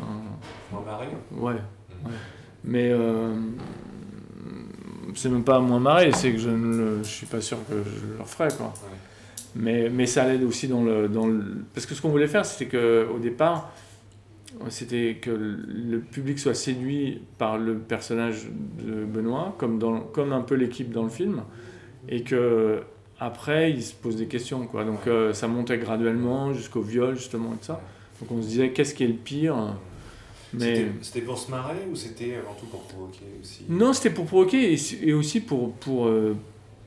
[0.70, 2.10] Moins marré ouais, ouais.
[2.64, 3.32] Mais euh,
[5.14, 7.58] c'est même pas à moins marrer, c'est que je ne le- je suis pas sûr
[7.68, 8.66] que je le referai quoi.
[8.66, 8.96] Ouais.
[9.54, 11.42] Mais, mais ça l'aide aussi dans le, dans le.
[11.74, 13.70] Parce que ce qu'on voulait faire, c'était qu'au départ,
[14.68, 18.46] c'était que le public soit séduit par le personnage
[18.82, 21.42] de Benoît, comme, dans, comme un peu l'équipe dans le film,
[22.08, 22.82] et que
[23.18, 24.66] après, il se pose des questions.
[24.66, 24.84] Quoi.
[24.84, 27.80] Donc euh, ça montait graduellement jusqu'au viol, justement, et tout ça.
[28.20, 29.56] Donc on se disait, qu'est-ce qui est le pire?
[30.54, 30.86] Mais...
[31.00, 33.64] C'était- pour se marrer ou c'était avant tout pour provoquer aussi?
[33.68, 36.36] Non, c'était pour provoquer et, et aussi pour, pour, euh,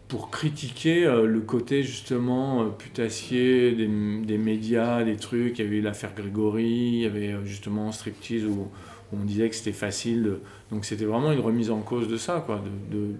[0.08, 5.60] pour critiquer euh, le côté justement euh, putassier des, des médias, des trucs.
[5.60, 8.68] Il y avait l'affaire Grégory, il y avait euh, justement Striptease où,
[9.14, 10.40] on disait que c'était facile.
[10.72, 13.14] donc c'était vraiment une remise en cause de ça, quoi, de,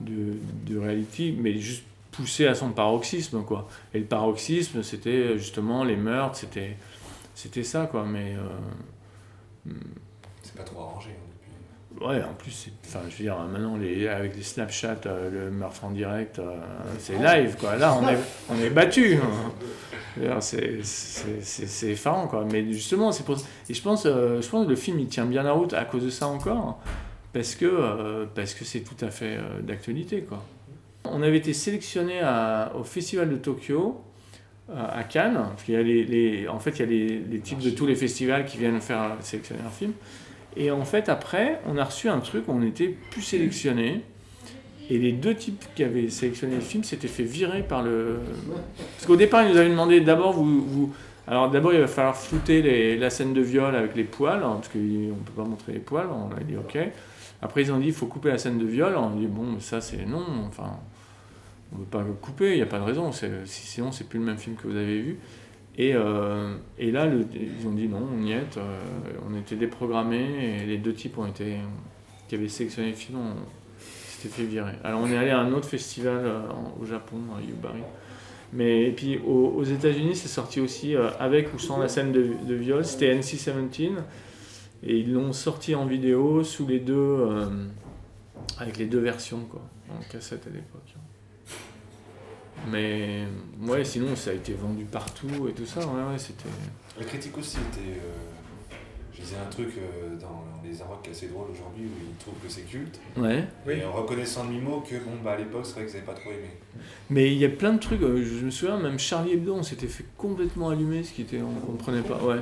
[0.00, 3.68] de, reality, mais juste poussé à son paroxysme, quoi.
[3.94, 6.76] Et le paroxysme, c'était justement les meurtres, c'était,
[7.34, 8.04] c'était ça, quoi.
[8.04, 9.72] Mais euh,
[10.42, 11.10] C'est pas trop arrangé.
[12.00, 15.84] Ouais, en plus, enfin, je veux dire, maintenant, les, avec les Snapchat, euh, le meurtre
[15.84, 16.56] en direct, euh,
[17.00, 17.74] c'est live, quoi.
[17.76, 19.16] Là, on est, on est battu.
[19.16, 20.40] hein.
[20.40, 22.44] C'est effarant, quoi.
[22.50, 23.36] Mais justement, c'est pour...
[23.68, 25.84] Et je pense, euh, je pense que le film, il tient bien la route à
[25.84, 26.80] cause de ça encore,
[27.32, 30.44] parce que euh, parce que c'est tout à fait d'actualité, quoi.
[31.04, 32.20] On avait été sélectionné
[32.78, 34.00] au Festival de Tokyo,
[34.72, 37.38] à Cannes, parce qu'il y a les, les- en fait, il y a les, les
[37.40, 39.92] types de tous les festivals qui viennent faire sélectionner un film.
[40.56, 44.02] Et en fait, après, on a reçu un truc on n'était plus sélectionné.
[44.90, 48.20] Et les deux types qui avaient sélectionné le film s'étaient fait virer par le.
[48.96, 50.94] Parce qu'au départ, ils nous avaient demandé d'abord, vous, vous...
[51.26, 54.68] Alors d'abord, il va falloir flouter la scène de viol avec les poils, hein, parce
[54.68, 56.06] qu'on ne peut pas montrer les poils.
[56.10, 56.78] On a dit OK.
[57.42, 58.94] Après, ils ont dit il faut couper la scène de viol.
[58.96, 60.24] On a dit bon, ça, c'est non.
[60.48, 60.78] Enfin,
[61.72, 63.10] on ne veut pas le couper, il n'y a pas de raison.
[63.44, 65.18] Sinon, c'est plus le même film que vous avez vu.
[65.78, 68.56] Et, euh, et là, ils ont dit non, on y est.
[68.56, 68.80] euh,
[69.30, 71.56] on était déprogrammés et les deux types ont été,
[72.26, 73.18] qui avaient sélectionné le film
[73.78, 74.72] s'étaient fait virer.
[74.82, 76.40] Alors on est allé à un autre festival euh,
[76.80, 77.82] au Japon, à Yubari.
[78.52, 82.54] Mais et puis aux, États-Unis, c'est sorti aussi avec ou sans la scène de, de
[82.54, 82.82] viol.
[82.84, 83.90] C'était NC-17
[84.82, 87.26] et ils l'ont sorti en vidéo sous les deux,
[88.58, 89.60] avec les deux versions quoi,
[89.90, 90.94] en cassette à l'époque.
[92.70, 93.24] Mais
[93.66, 95.80] ouais, sinon ça a été vendu partout et tout ça.
[95.80, 96.44] Ouais, ouais, c'était.
[96.98, 97.98] La critique aussi était.
[97.98, 98.74] euh,
[99.14, 102.48] je disais un truc euh, dans les Arocs assez drôle aujourd'hui où ils trouvent que
[102.48, 103.00] c'est culte.
[103.16, 103.44] Ouais.
[103.68, 106.14] Et en reconnaissant de mi-mot que bon bah à l'époque c'est vrai qu'ils n'avaient pas
[106.14, 106.50] trop aimé.
[107.10, 108.02] Mais il y a plein de trucs.
[108.02, 111.40] euh, Je me souviens, même Charlie Hebdo, on s'était fait complètement allumer, ce qui était,
[111.42, 112.22] on comprenait pas.
[112.22, 112.38] Ouais.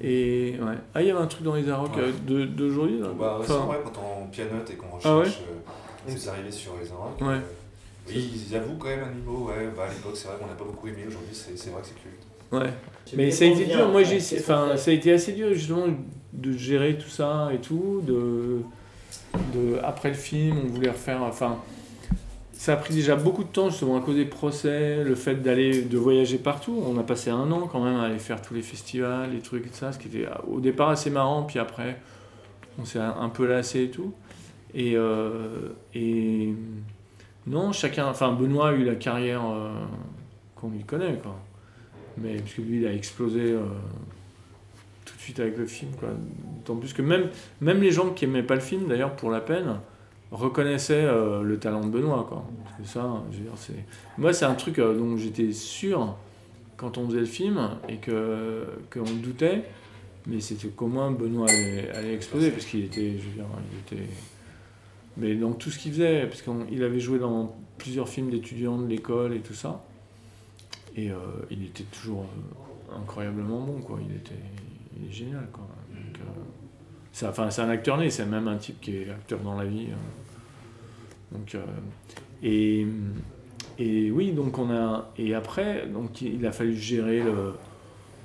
[0.00, 0.74] Et ouais.
[0.94, 2.02] Ah, il y avait un truc dans les Arocs Ouais.
[2.04, 3.08] euh, de- d'aujourd'hui là.
[3.18, 5.70] Bah, c'est vrai quand on pianote et qu'on Ah ouais recherche, euh,
[6.06, 7.20] vous arrivez sur les Arocs.
[7.20, 7.40] Ouais.
[8.08, 10.54] Oui, ils avouent quand même un niveau, ouais, bah à l'époque c'est vrai qu'on n'a
[10.54, 12.24] pas beaucoup aimé, aujourd'hui c'est c'est vrai que c'est culte.
[12.50, 12.72] Ouais.
[13.14, 13.88] Mais ça a été dur.
[13.88, 15.86] Moi, ouais, j'ai, enfin, ça a été assez dur justement
[16.32, 18.02] de gérer tout ça et tout.
[18.06, 18.60] De,
[19.54, 21.22] de après le film, on voulait refaire.
[21.22, 21.58] Enfin,
[22.52, 25.82] ça a pris déjà beaucoup de temps justement à cause des procès, le fait d'aller,
[25.82, 26.82] de voyager partout.
[26.86, 29.66] On a passé un an quand même à aller faire tous les festivals, les trucs
[29.66, 32.00] et tout ça, ce qui était au départ assez marrant, puis après,
[32.78, 34.14] on s'est un un peu lassé et tout.
[34.74, 36.54] Et, euh, et
[37.48, 38.06] non, chacun.
[38.06, 39.70] Enfin, Benoît a eu la carrière euh,
[40.54, 41.36] qu'on lui connaît, quoi.
[42.18, 43.62] Mais parce que lui, il a explosé euh,
[45.04, 46.10] tout de suite avec le film, quoi.
[46.10, 47.28] D'autant plus que même,
[47.60, 49.78] même les gens qui aimaient pas le film, d'ailleurs, pour la peine,
[50.30, 52.44] reconnaissaient euh, le talent de Benoît, quoi.
[52.64, 53.84] Parce que ça, je veux c'est.
[54.18, 56.16] Moi, c'est un truc dont j'étais sûr
[56.76, 59.64] quand on faisait le film et que qu'on doutait,
[60.26, 63.96] mais c'était qu'au moins Benoît allait, allait exploser parce qu'il était, je veux dire, il
[63.96, 64.08] était.
[65.18, 68.86] Mais dans tout ce qu'il faisait, parce qu'il avait joué dans plusieurs films d'étudiants de
[68.86, 69.84] l'école et tout ça.
[70.96, 71.16] Et euh,
[71.50, 73.98] il était toujours euh, incroyablement bon, quoi.
[74.08, 74.34] Il était
[74.96, 75.66] il est génial, quoi.
[75.92, 75.96] Euh,
[77.12, 79.64] c'est, enfin, c'est un acteur né, c'est même un type qui est acteur dans la
[79.64, 79.88] vie.
[81.32, 81.56] Donc,
[82.42, 82.86] et,
[83.78, 85.10] et oui, donc on a.
[85.18, 87.22] Et après, donc il a fallu gérer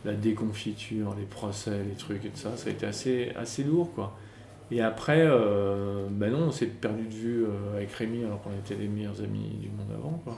[0.06, 2.56] la déconfiture, les procès, les trucs et tout ça.
[2.56, 4.15] Ça a été assez, assez lourd, quoi.
[4.73, 8.53] Et après, euh, ben non, on s'est perdu de vue euh, avec Rémi alors qu'on
[8.53, 10.36] était les meilleurs amis du monde avant, quoi.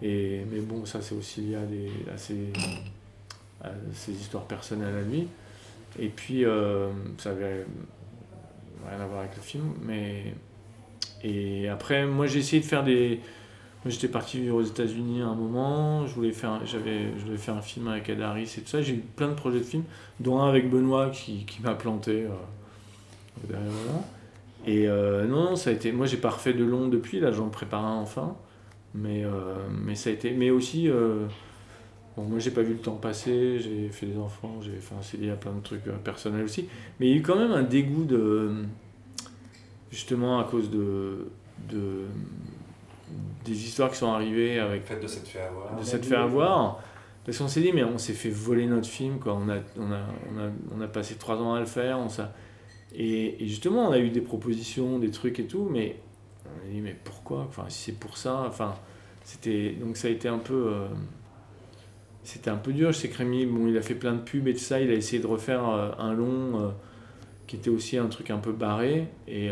[0.00, 2.54] Et, mais bon, ça c'est aussi lié à, à, ses,
[3.62, 5.28] à ses histoires personnelles à lui.
[5.98, 7.66] Et puis, euh, ça avait
[8.88, 9.74] rien à voir avec le film.
[9.82, 10.32] Mais,
[11.22, 13.20] et après, moi j'ai essayé de faire des.
[13.84, 16.06] Moi, j'étais parti vivre aux États-Unis à un moment.
[16.06, 18.80] Je voulais faire, j'avais, je devais faire un film avec Ed Harris et tout ça.
[18.80, 19.84] J'ai eu plein de projets de films,
[20.18, 22.26] dont un avec Benoît qui, qui m'a planté.
[24.70, 25.90] Et euh, non, ça a été.
[25.90, 27.18] Moi, j'ai pas refait de long depuis.
[27.18, 28.36] Là, j'en prépare un enfin.
[28.94, 30.30] Mais, euh, mais ça a été.
[30.30, 30.88] Mais aussi.
[30.88, 31.26] euh,
[32.16, 33.58] bon, moi, j'ai pas vu le temps passer.
[33.58, 34.60] J'ai fait des enfants.
[34.60, 34.74] J'ai.
[34.78, 36.68] Enfin, c'est lié à plein de trucs euh, personnels aussi.
[37.00, 38.52] Mais il y a eu quand même un dégoût de.
[39.90, 41.26] Justement, à cause de.
[41.68, 42.04] de
[43.44, 45.76] des histoires qui sont arrivées avec Le fait de s'être fait avoir.
[45.76, 46.78] de s'être fait avoir.
[47.26, 49.34] Parce qu'on s'est dit, mais on s'est fait voler notre film, quoi.
[49.34, 49.98] On a, on a,
[50.32, 51.98] on a, on a passé trois ans à le faire.
[51.98, 52.08] On
[52.94, 55.96] et, justement, on a eu des propositions, des trucs et tout, mais
[56.44, 57.40] on a dit, mais pourquoi?
[57.48, 58.74] Enfin, si c'est pour ça, enfin,
[59.24, 59.70] c'était.
[59.72, 60.68] Donc ça a été un peu.
[60.68, 60.88] euh,
[62.24, 62.92] c'était un peu dur.
[62.92, 64.80] Je sais que Rémi, bon, il a fait plein de pubs et tout ça.
[64.80, 66.68] Il a essayé de refaire euh, un long euh,
[67.46, 69.50] qui était aussi un truc un peu barré et,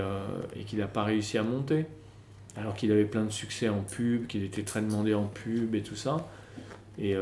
[0.54, 1.86] et qu'il n'a pas réussi à monter.
[2.56, 5.82] Alors qu'il avait plein de succès en pub, qu'il était très demandé en pub et
[5.82, 6.28] tout ça.
[6.96, 7.16] Et,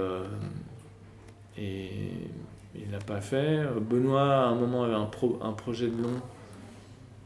[1.57, 1.91] et
[2.85, 3.65] il l'a pas fait.
[3.81, 6.21] Benoît, à un moment, avait un, pro- un projet de long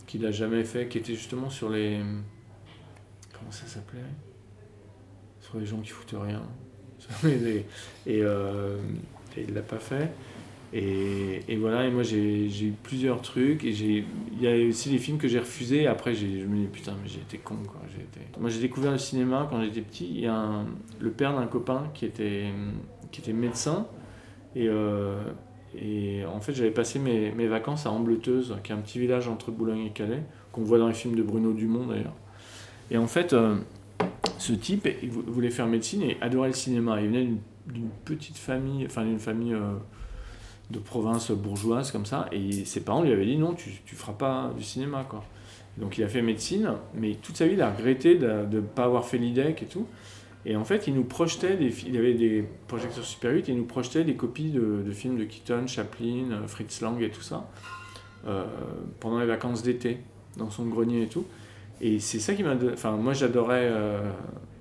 [0.07, 2.01] qu'il n'a jamais fait, qui était justement sur les.
[3.33, 4.01] Comment ça s'appelait?
[5.41, 6.43] Sur les gens qui foutent rien.
[7.25, 7.65] Et,
[8.23, 8.79] euh,
[9.37, 10.11] et il l'a pas fait.
[10.73, 13.65] Et, et voilà, et moi j'ai eu plusieurs trucs.
[13.65, 15.87] Et il y a aussi des films que j'ai refusés.
[15.87, 17.81] Après, je me dis putain, mais j'ai été con quoi.
[17.89, 20.09] Été- Moi j'ai découvert le cinéma quand j'étais petit.
[20.09, 20.65] Il y a
[21.01, 22.53] le père d'un copain qui était,
[23.11, 23.87] qui était médecin.
[24.57, 25.21] Et, euh,
[25.81, 29.29] et en fait, j'avais passé mes, mes vacances à Ambleteuse, qui est un petit village
[29.29, 32.15] entre Boulogne et Calais, qu'on voit dans les films de Bruno Dumont d'ailleurs.
[32.91, 33.57] Et en fait, euh,
[34.39, 34.89] ce type
[35.27, 37.01] voulait faire médecine et adorait le cinéma.
[37.01, 39.75] Il venait d'une- d'une petite famille, enfin d'une famille euh,
[40.71, 44.13] de province bourgeoise comme ça, et ses parents lui avaient dit non, tu, tu feras
[44.15, 45.25] pas du cinéma quoi.
[45.79, 48.85] Donc il a fait médecine, mais toute sa vie il a regretté de ne pas
[48.85, 49.87] avoir fait l'IDEC et tout.
[50.47, 53.59] Et en fait, il nous projetait, des, il avait des projecteurs Super 8, et il
[53.59, 57.21] nous projetait des copies de, de films de Keaton, Chaplin, euh, Fritz Lang et tout
[57.21, 57.49] ça,
[58.27, 58.45] euh,
[59.01, 59.99] pendant les vacances d'été,
[60.39, 61.27] dans son grenier et tout.
[61.83, 62.55] Et c'est ça qui m'a...
[62.73, 64.11] Enfin, moi j'adorais, euh,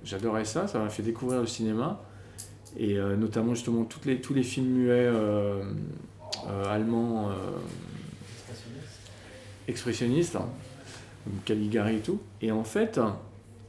[0.04, 2.02] j'adorais ça, ça m'a fait découvrir le cinéma,
[2.78, 5.10] et euh, notamment justement toutes les, tous les films muets
[6.68, 7.30] allemands,
[9.66, 10.48] expressionnistes, hein,
[11.24, 12.20] comme Caligari et tout.
[12.42, 13.00] Et en fait...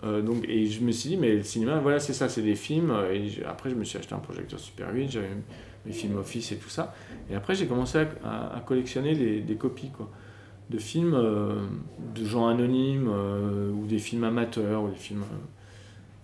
[0.03, 2.55] Euh, donc, et je me suis dit, mais le cinéma, voilà, c'est ça, c'est des
[2.55, 2.91] films.
[2.91, 5.29] euh, Et après, je me suis acheté un projecteur Super 8, j'avais
[5.85, 6.93] mes films Office et tout ça.
[7.29, 10.09] Et après, j'ai commencé à, collectionner des, des copies, quoi.
[10.69, 11.55] De films euh,
[12.15, 15.23] de gens anonymes, ou des films amateurs, ou des films.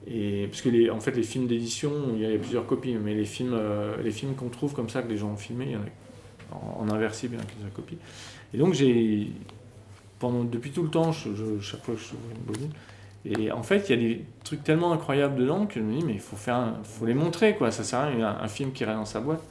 [0.07, 3.13] et, parce que, les, en fait, les films d'édition, il y a plusieurs copies, mais
[3.13, 3.59] les films,
[4.03, 6.55] les films qu'on trouve comme ça, que les gens ont filmés, il y en a
[6.55, 7.97] en, en inversible, il y en copies.
[8.53, 9.27] Et donc, j'ai.
[10.19, 12.71] Pendant, depuis tout le temps, chaque fois que je trouve une bobine,
[13.25, 16.05] et en fait, il y a des trucs tellement incroyables dedans que je me dis,
[16.05, 17.71] mais il faut, un- faut les montrer, quoi.
[17.71, 19.43] Ça sert à rien, a un, film qui reste dans sa boîte.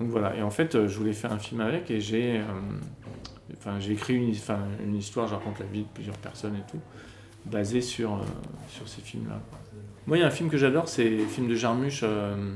[0.00, 2.42] Donc voilà, et en fait, euh, je voulais faire un film avec et j'ai euh,
[3.78, 6.80] j'ai écrit une, enfin, une histoire, je raconte la vie de plusieurs personnes et tout,
[7.44, 8.22] basée sur, euh,
[8.68, 9.40] sur ces films-là.
[10.06, 12.52] Moi, il y a un film que j'adore, c'est le film de Jarmusch, euh,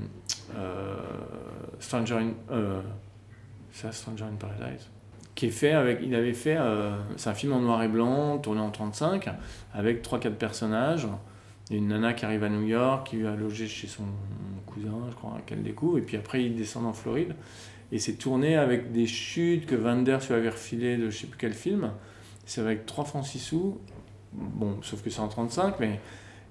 [1.79, 2.20] Stranger
[3.74, 4.88] ça, Stranger in Paradise?
[5.35, 8.38] Qui est fait avec, il avait fait, euh, c'est un film en noir et blanc,
[8.38, 9.29] tourné en 35,
[9.73, 11.07] avec 3-4 personnages.
[11.70, 14.05] A une nana qui arrive à New York, qui va loger chez son
[14.66, 17.35] cousin, je crois, qu'elle découvre, et puis après ils descendent en Floride.
[17.90, 21.27] Et c'est tourné avec des chutes que Van Der lui avait refilé de je sais
[21.27, 21.92] plus quel film.
[22.44, 23.79] C'est avec 3 francs 6 sous,
[24.33, 26.01] bon, sauf que c'est en 35, mais.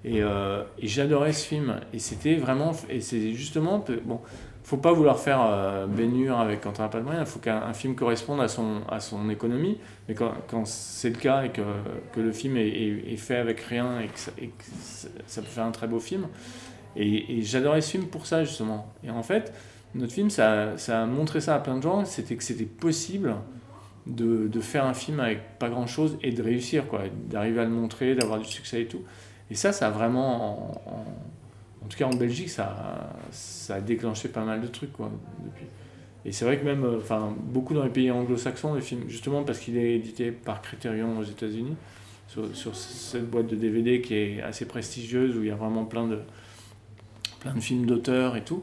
[0.06, 1.80] Et, euh, et j'adorais ce film.
[1.92, 2.72] Et c'était vraiment.
[2.90, 3.82] Et c'est justement.
[4.04, 4.20] Bon,
[4.64, 5.86] faut pas vouloir faire euh,
[6.38, 7.28] avec quand on n'a pas de moyens.
[7.28, 9.78] Il faut qu'un un film corresponde à son, à son économie.
[10.08, 11.60] Mais quand, quand c'est le cas et que,
[12.12, 14.18] que le film est, est- fait avec rien et que,
[15.26, 16.28] ça, peut faire un très beau film.
[16.96, 18.92] Et, et j'adorais ce film pour ça, justement.
[19.04, 19.52] Et en fait,
[19.94, 22.04] notre film, ça, ça a montré ça à plein de gens.
[22.04, 23.34] C'était que c'était possible
[24.06, 27.02] de, de faire un film avec pas grand chose et de réussir, quoi.
[27.28, 29.02] D'arriver à le montrer, d'avoir du succès et tout.
[29.50, 30.72] Et ça, ça a vraiment.
[30.86, 31.04] En, en-
[31.84, 35.10] en tout cas, en Belgique, ça, ça a déclenché pas mal de trucs, quoi.
[36.24, 39.42] Et c'est vrai que même, euh, enfin, beaucoup dans les pays anglo-saxons, les films, justement
[39.42, 41.76] parce qu'il est édité par Criterion aux États-Unis,
[42.28, 46.08] sur, cette boîte de DVD qui est assez prestigieuse, où il y a vraiment plein
[46.08, 46.18] de,
[47.40, 48.62] plein de films d'auteurs et tout.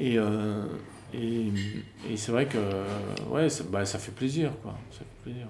[0.00, 0.64] Et, euh,
[1.12, 2.58] et, c'est vrai que,
[3.30, 4.74] ouais, bah, ça fait plaisir, quoi.
[4.90, 5.46] Ça fait plaisir.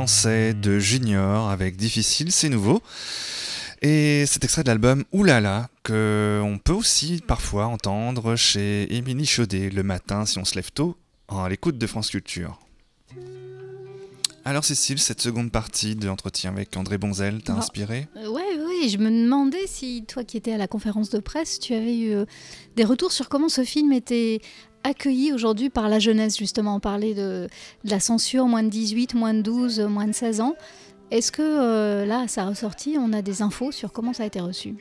[0.00, 2.80] Français de Junior avec Difficile, c'est nouveau.
[3.82, 9.68] Et cet extrait de l'album Oulala, que on peut aussi parfois entendre chez Émilie Chaudet
[9.68, 10.96] le matin si on se lève tôt,
[11.28, 12.58] à l'écoute de France Culture.
[14.46, 18.08] Alors Cécile, cette seconde partie de l'entretien avec André Bonzel t'a Bah, inspiré?
[18.16, 21.58] Euh, ouais, ouais, je me demandais si toi qui étais à la conférence de presse,
[21.58, 22.24] tu avais eu euh,
[22.74, 24.40] des retours sur comment ce film était
[24.84, 26.76] accueilli aujourd'hui par la jeunesse, justement.
[26.76, 27.48] On parlait de,
[27.84, 30.54] la censure, moins de 18, moins de 12, moins de 16 ans.
[31.10, 32.96] Est-ce que euh, là, ça a ressorti?
[32.98, 34.76] On a des infos sur comment ça a été reçu?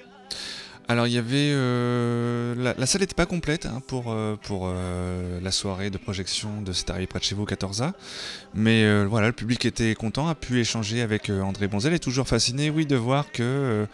[0.89, 5.39] Alors il y avait euh, la, salle n'était pas complète hein, pour euh, pour euh,
[5.39, 7.93] la soirée de projection de C'est arrivé près de chez vous 14A,
[8.55, 11.99] mais euh, voilà le public était content, a pu échanger avec euh, André Bonzel et
[11.99, 13.85] toujours fasciné oui de voir que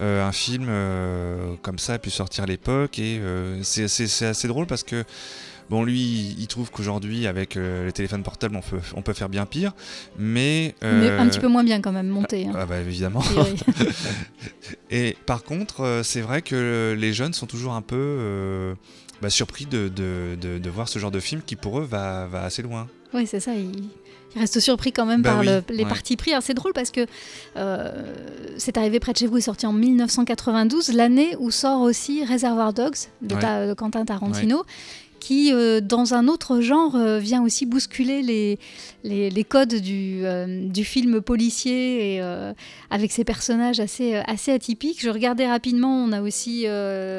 [0.00, 4.48] euh, un film euh, comme ça a pu sortir à l'époque et euh, c'est assez
[4.48, 5.04] drôle parce que
[5.68, 9.46] Bon, lui, il trouve qu'aujourd'hui, avec les téléphones portables, on peut, on peut faire bien
[9.46, 9.70] pire,
[10.18, 10.74] mais...
[10.82, 12.48] Mais un petit peu moins bien quand même, monté.
[12.48, 13.22] hein, Ah bah évidemment.
[14.90, 18.74] Et par contre, c'est vrai que les jeunes sont toujours un peu
[19.22, 22.26] bah, surpris de, de, de- de voir ce genre de film qui pour eux va,
[22.26, 22.88] va assez loin.
[23.14, 23.52] Oui, c'est ça.
[24.34, 25.88] Il reste surpris quand même Bah par oui, le- les ouais.
[25.88, 26.32] partis pris.
[26.40, 27.06] C'est drôle parce que
[27.56, 27.90] euh,
[28.58, 32.72] c'est arrivé près de chez vous est sorti en 1992, l'année où sort aussi Reservoir
[32.72, 33.40] Dogs de, Ouais.
[33.40, 34.64] Ta- de Quentin Tarantino.
[35.18, 38.58] Qui, euh, dans un autre genre, euh, vient aussi bousculer les,
[39.04, 42.22] les, les codes du, euh, du film policier et
[42.88, 45.02] avec ses personnages assez, assez atypiques.
[45.02, 46.64] Je regardais rapidement, on a aussi,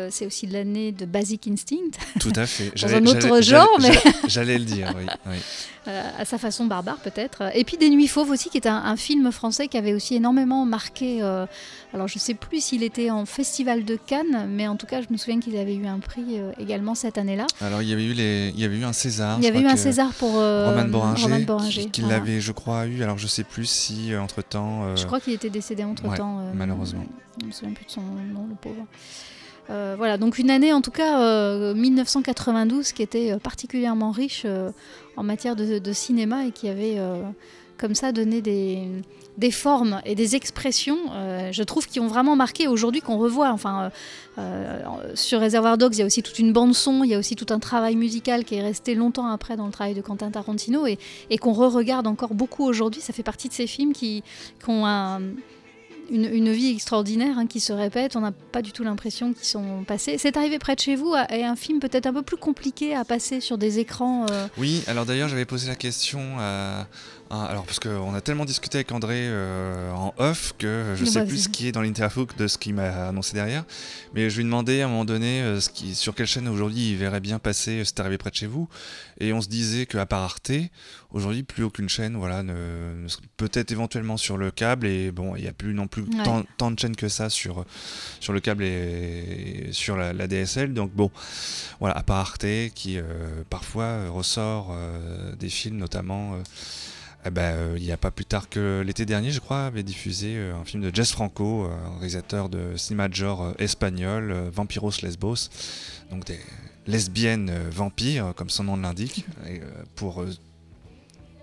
[0.09, 2.71] c'est aussi l'année de Basic Instinct, Tout à fait.
[2.81, 5.05] Dans un autre genre, mais- j'allais- J'allais le dire, oui.
[5.27, 5.35] oui.
[5.87, 7.41] Euh, à sa façon barbare peut-être.
[7.55, 10.13] Et puis Des Nuits Fauves aussi, qui est un, un film français qui avait aussi
[10.13, 11.23] énormément marqué.
[11.23, 11.47] euh,
[11.91, 15.07] alors je sais plus s'il était en festival de Cannes, mais en tout cas je
[15.09, 17.47] me souviens qu'il avait eu un prix euh, également cette année-là.
[17.61, 19.39] Alors il y avait eu les, il y avait eu un César.
[19.39, 22.19] Il y avait eu un César pour Roman Boringer, Boringer, qui, voilà.
[22.19, 23.01] l'avait, je crois, eu.
[23.01, 24.95] Alors je sais plus si entre temps.
[24.95, 26.37] Je crois qu'il était décédé entre temps.
[26.45, 27.05] ouais, malheureusement.
[27.41, 28.85] Je me souviens plus de son nom, le pauvre.
[29.69, 34.43] Euh, voilà, donc une année en tout cas, euh, 1992, qui était euh, particulièrement riche
[34.45, 34.71] euh,
[35.15, 37.21] en matière de, cinéma et qui avait euh,
[37.81, 42.67] comme ça donné des, formes et des expressions, euh, je trouve, qui ont vraiment marqué
[42.67, 43.49] aujourd'hui, qu'on revoit.
[43.49, 43.91] Enfin,
[44.37, 47.17] euh, euh, sur Reservoir Dogs, il y a aussi toute une bande-son, il y a
[47.17, 50.29] aussi tout un travail musical qui est resté longtemps après dans le travail de Quentin
[50.29, 50.99] Tarantino et,
[51.31, 53.01] et qu'on re-regarde encore beaucoup aujourd'hui.
[53.01, 54.23] Ça fait partie de ces films qui,
[54.63, 55.19] qui ont un
[56.11, 58.15] une, vie extraordinaire hein, qui se répète.
[58.15, 60.17] On n'a pas du tout l'impression qu'ils sont passés.
[60.17, 63.05] C'est arrivé près de chez vous et un film peut-être un peu plus compliqué à
[63.05, 64.25] passer sur des écrans.
[64.31, 66.87] euh, Oui, alors d'ailleurs j'avais posé la question à,
[67.31, 71.09] à- alors parce qu'on a tellement discuté avec André euh, en off que je Mais
[71.09, 73.63] sais bah, plus ce qui est dans l'interview de ce qu'il m'a annoncé derrière,
[74.13, 76.91] mais je lui demandais à un moment donné euh, ce qui, sur quelle chaîne aujourd'hui
[76.91, 78.67] il verrait bien passer euh, C'est arrivé près de chez vous,
[79.19, 80.51] et on se disait qu'à part Arte,
[81.11, 83.07] aujourd'hui plus aucune chaîne, voilà, ne, ne
[83.37, 84.87] peut-être éventuellement sur le câble.
[84.87, 86.23] Et bon il n'y a plus non plus Ouais.
[86.23, 87.63] tant, tant de chaînes que ça sur
[88.19, 91.11] sur le câble et, sur la, la DSL, donc bon
[91.79, 96.37] voilà, à part Arte qui euh, parfois euh, ressort euh, des films notamment euh,
[97.25, 99.83] eh ben, euh, il n'y a pas plus tard que l'été dernier, je crois, avait
[99.83, 104.33] diffusé euh, un film de Jess Franco, euh, un réalisateur de cinéma de genre espagnol,
[104.53, 105.49] Vampiros Lesbos,
[106.09, 106.39] donc des
[106.87, 109.25] lesbiennes vampires, comme son nom l'indique.
[109.95, 110.25] Pour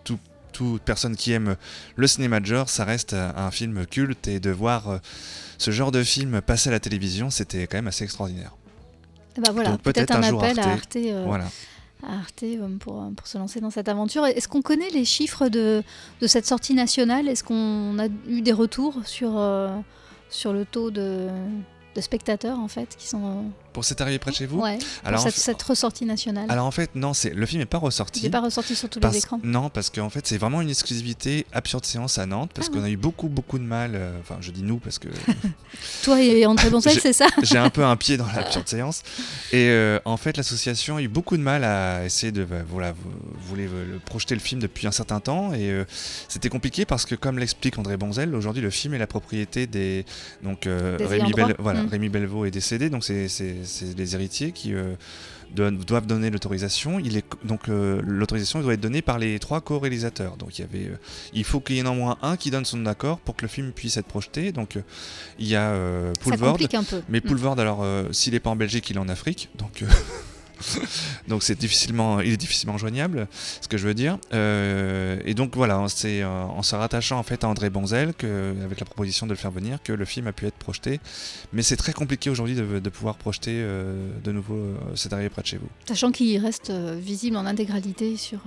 [0.04, 0.18] tout-
[0.52, 1.56] toute personne qui aime
[1.96, 5.00] le cinéma de genre, ça reste un film culte et de voir
[5.58, 8.56] ce genre de film passer à la télévision, c'était quand même assez extraordinaire.
[9.40, 10.78] Ben voilà, peut-être un, un jour appel à Arte.
[10.80, 11.44] Arte, euh, Voilà.
[12.02, 14.24] Arte, euh, pour, euh, se lancer dans cette aventure.
[14.26, 15.82] Est-ce qu'on connaît les chiffres de,
[16.26, 17.28] cette sortie nationale?
[17.28, 19.68] Est-ce qu'on a eu des retours sur, euh,
[20.46, 21.28] le taux de,
[21.94, 25.20] de spectateurs en fait qui sont Pour cet arrivé près de chez vous ouais, Alors,
[25.22, 28.20] cette, cette ressortie nationale Alors en fait, non, c'est le film n'est pas ressorti.
[28.20, 30.60] Il n'est pas ressorti sur tous Parce- les écrans Non, parce qu'en fait, c'est vraiment
[30.60, 33.92] une exclusivité absurde séance à Nantes, parce Ah qu'on a eu beaucoup, beaucoup de mal.
[33.94, 35.08] euh, Enfin, je dis nous parce que
[36.02, 39.02] Toi et André Boncel, J'ai- c'est ça j'ai un peu un pied dans l'absurde séance.
[39.52, 42.44] Et euh, en fait, l'association a eu beaucoup de mal à essayer de.
[42.44, 45.84] bah, voilà, euh, le- projeter le film depuis un certain temps, et euh,
[46.28, 50.04] c'était compliqué parce que, comme l'explique André Bonzel, aujourd'hui, le film est la propriété des.
[50.42, 51.32] Donc, Des Rémi.
[51.32, 51.88] Bel- voilà, Mm.
[51.88, 53.28] Rémi Belvaux est décédé, donc c'est
[53.64, 54.74] c'est- les héritiers qui.
[54.74, 54.94] euh,
[55.54, 56.98] doivent donner l'autorisation.
[56.98, 60.36] Il est donc euh, l'autorisation doit être donnée par les trois co-réalisateurs.
[60.36, 60.98] Donc il y avait, euh,
[61.32, 63.42] il faut qu'il y en ait au moins un qui donne son accord pour que
[63.42, 64.52] le film puisse être projeté.
[64.52, 64.82] Donc euh,
[65.38, 65.72] il y a
[66.20, 66.58] Poulvord,
[67.08, 67.22] mais Mm.
[67.22, 67.82] Poulvord alors
[68.12, 69.48] s'il n'est pas en Belgique, il est en Afrique.
[69.58, 69.82] Donc
[71.28, 73.28] donc c'est difficilement, il est difficilement joignable,
[73.60, 74.18] ce que je veux dire.
[74.32, 78.54] Euh, et donc voilà, c'est euh, en se rattachant en fait à André Bonzel que,
[78.64, 81.00] avec la proposition de le faire venir que le film a pu être projeté.
[81.52, 84.58] Mais c'est très compliqué aujourd'hui de, de pouvoir projeter euh, de nouveau
[84.94, 85.68] C'est arrivé près de chez vous.
[85.86, 88.40] Sachant qu'il reste visible en intégralité sur,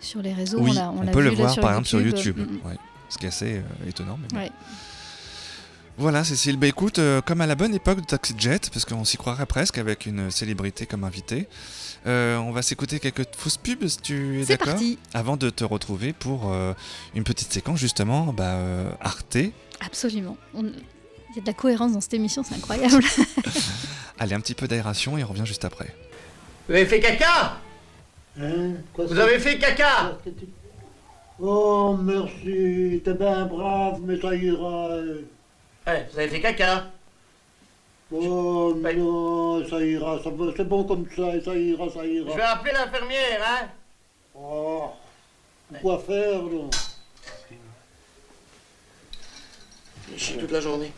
[0.00, 0.58] sur les réseaux.
[0.60, 2.38] oui, on, peut le là, voir par exemple sur YouTube.
[2.38, 2.68] Mm, mm.
[2.68, 2.78] ouais.
[3.08, 4.18] Ce qui est assez étonnant.
[4.32, 4.54] Mais bon.
[5.96, 6.56] Voilà, Cécile.
[6.56, 9.46] Bah écoute, euh, comme à la bonne époque de Taxi Jet, parce qu'on s'y croirait
[9.46, 11.46] presque avec une célébrité comme invitée,
[12.06, 14.98] euh, on va s'écouter quelques fausses pubs si tu es C'est d'accord parti.
[15.14, 16.74] Avant de te retrouver pour euh,
[17.14, 19.38] une petite séquence justement, bah, euh, Arte.
[19.80, 20.36] Absolument.
[20.54, 23.02] On- Il y a de la cohérence dans cette émission, c'est incroyable.
[24.18, 25.94] Allez, un petit peu d'aération et on revient juste après.
[26.68, 27.58] Vous avez fait caca?
[28.40, 28.72] Hein?
[28.92, 30.18] Quoi, Vous avez fait caca?
[31.40, 34.88] Oh, merci, t'es bien brave, mais ça ira.
[35.86, 35.90] Euh.
[35.92, 36.86] Ouais, vous avez fait caca.
[38.12, 38.94] Oh Ouais.
[38.94, 42.48] non, ça ira, ça va- c'est bon comme ça, ça ira, ça Je vais ira.
[42.50, 43.68] appeler l'infirmière, hein
[44.36, 44.90] Oh,
[45.80, 46.70] quoi faire, non
[50.12, 50.92] Il chie toute la journée.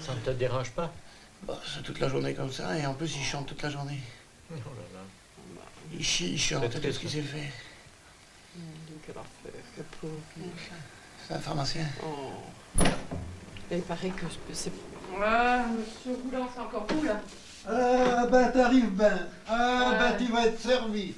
[0.00, 0.92] Ça ne te dérange pas
[1.42, 4.00] Bah, c'est toute la journée comme ça, et en plus il chante toute la journée.
[4.50, 4.60] Oh là
[4.94, 5.62] là.
[5.92, 7.52] Il chie, il chante, C'est tout triste, ce qu'il s'est fait.
[11.28, 11.84] C'est un pharmacien.
[13.70, 14.72] Il paraît que c'est.
[15.22, 17.20] Ah, monsieur Roulant, c'est encore vous là
[17.68, 19.18] Ah, ben t'arrives bien.
[19.48, 19.98] Ah, Ouais.
[19.98, 21.14] ben tu vas être servi.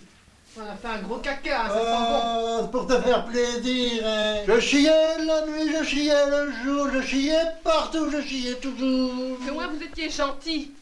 [0.57, 2.21] On a fait un gros caca, ça sent bon.
[2.23, 4.37] Ah, c'est pour te faire plaisir, hein.
[4.49, 9.39] Je chiais la nuit, je chiais le jour, je chiais partout, je chiais toujours.
[9.45, 10.73] Que moi vous étiez gentil.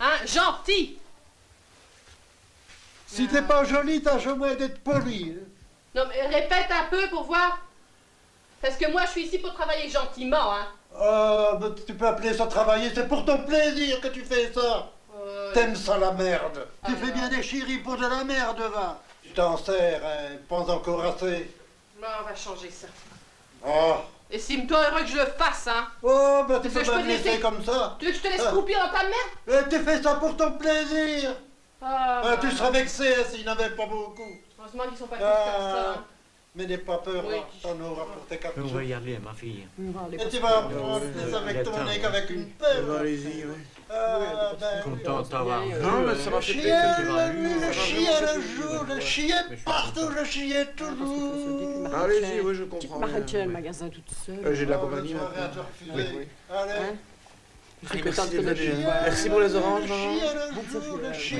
[0.00, 0.96] Hein, gentil
[3.06, 5.36] Si t'es pas joli, tâche au moins d'être poli.
[5.36, 5.44] hein.
[5.94, 7.58] Non mais répète un peu pour voir.
[8.62, 10.66] Parce que moi je suis ici pour travailler gentiment, hein.
[10.98, 14.90] Ah, ben tu peux appeler ça travailler, c'est pour ton plaisir que tu fais ça.
[15.54, 16.66] T'aimes ça la merde.
[16.86, 19.00] Tu fais bien des chéris pour de la merde, va.
[19.22, 21.50] Tu t'en sers, hein, pense encore assez.
[22.00, 22.86] bon, on va changer ça.
[23.66, 23.94] Oh,
[24.30, 25.86] Et Estime-toi heureux que je le fasse, hein.
[26.02, 27.96] oh ben tu peux pas me laisser laisser comme ça.
[27.98, 28.50] Tu veux que je te laisse Ah.
[28.50, 31.34] croupir dans ta merde tu fais ça pour ton plaisir.
[31.82, 34.38] Ah, Ah, tu bah, serais vexé hein, s'il n'avait pas beaucoup.
[34.58, 35.76] Heureusement qu'ils sont pas tous comme ça.
[35.88, 36.04] Ah, hein.
[36.56, 37.36] Mais n'aie pas peur, Oui.
[37.38, 39.66] hein, t'en auras pour tes quatre On va y aller, ma fille.
[40.12, 42.84] Et tu vas apprendre oui, avec ton nez qu'avec une pelle.
[42.98, 43.54] Allez-y, oui.
[43.88, 45.72] Ah, ben, Content de t'avoir vu.
[45.80, 46.16] Non, mais hein.
[46.18, 46.40] ça va
[47.32, 51.94] nuit, je chiais le jour, je chiais suis partout, je chiais toujours.
[51.94, 52.98] Allez-y, oui, je Tu comprends.
[53.00, 54.40] m'arrêtes bien, le magasin toute seule.
[54.44, 55.90] Euh, J'ai de la Ah, compagnie tu.
[55.92, 56.02] Allez.
[56.04, 56.10] Hein
[56.50, 56.96] Ah, Je suis
[57.88, 58.42] Allez, merci de
[59.30, 61.36] pour les oranges, Je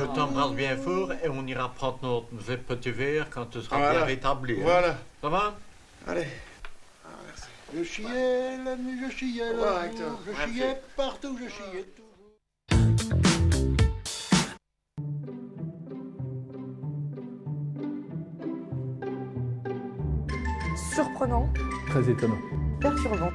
[0.00, 3.76] le partout, t'embrasse bien fort et on ira prendre notre petit verre quand tu seras
[3.78, 3.92] Voilà.
[3.98, 4.54] bien rétabli.
[4.54, 4.62] hein.
[4.62, 4.98] Voilà.
[5.20, 5.54] Ça va?
[6.08, 6.26] Allez.
[7.76, 11.86] Je chiais la nuit, je chiais jour, je chiais partout, je chiais.
[20.94, 21.48] Surprenant,
[21.88, 22.38] Très étonnant.
[22.80, 23.30] perturbant,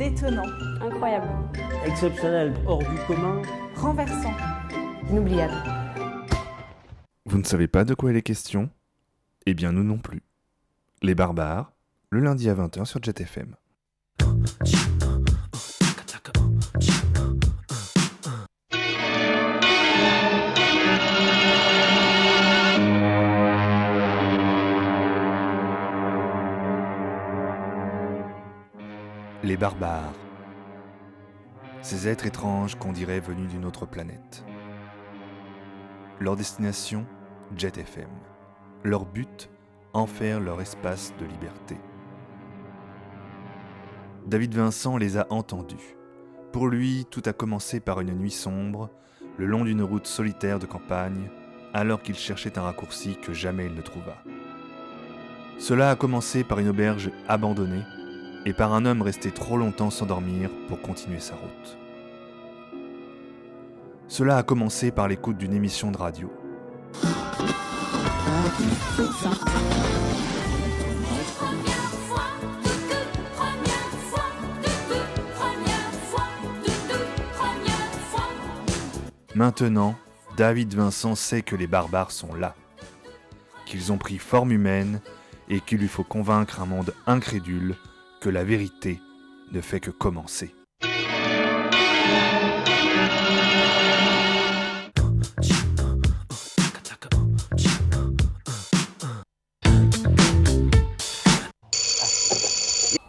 [0.00, 0.46] détonnant,
[0.80, 1.28] incroyable,
[1.84, 3.42] Exceptionnel, hors du commun.
[3.74, 4.32] renversant,
[5.10, 5.52] inoubliable.
[7.26, 8.70] Vous ne savez pas de quoi il est question?
[9.44, 10.22] Eh bien nous non plus.
[11.02, 11.72] Les barbares,
[12.08, 13.56] le lundi à 20h sur JetFM.
[29.50, 30.14] Les barbares.
[31.82, 34.44] Ces êtres étranges qu'on dirait venus d'une autre planète.
[36.20, 37.04] Leur destination,
[37.56, 38.10] Jet FM.
[38.84, 39.50] Leur but,
[39.92, 41.76] en faire leur espace de liberté.
[44.24, 45.96] David Vincent les a entendus.
[46.52, 48.88] Pour lui, tout a commencé par une nuit sombre,
[49.36, 51.28] le long d'une route solitaire de campagne,
[51.74, 54.22] alors qu'il cherchait un raccourci que jamais il ne trouva.
[55.58, 57.82] Cela a commencé par une auberge abandonnée
[58.46, 61.78] et par un homme resté trop longtemps sans dormir pour continuer sa route.
[64.08, 66.32] Cela a commencé par l'écoute d'une émission de radio.
[79.34, 79.94] Maintenant,
[80.36, 82.54] David Vincent sait que les barbares sont là,
[83.64, 85.00] qu'ils ont pris forme humaine
[85.48, 87.76] et qu'il lui faut convaincre un monde incrédule
[88.20, 89.00] que la vérité
[89.50, 90.54] ne fait que commencer.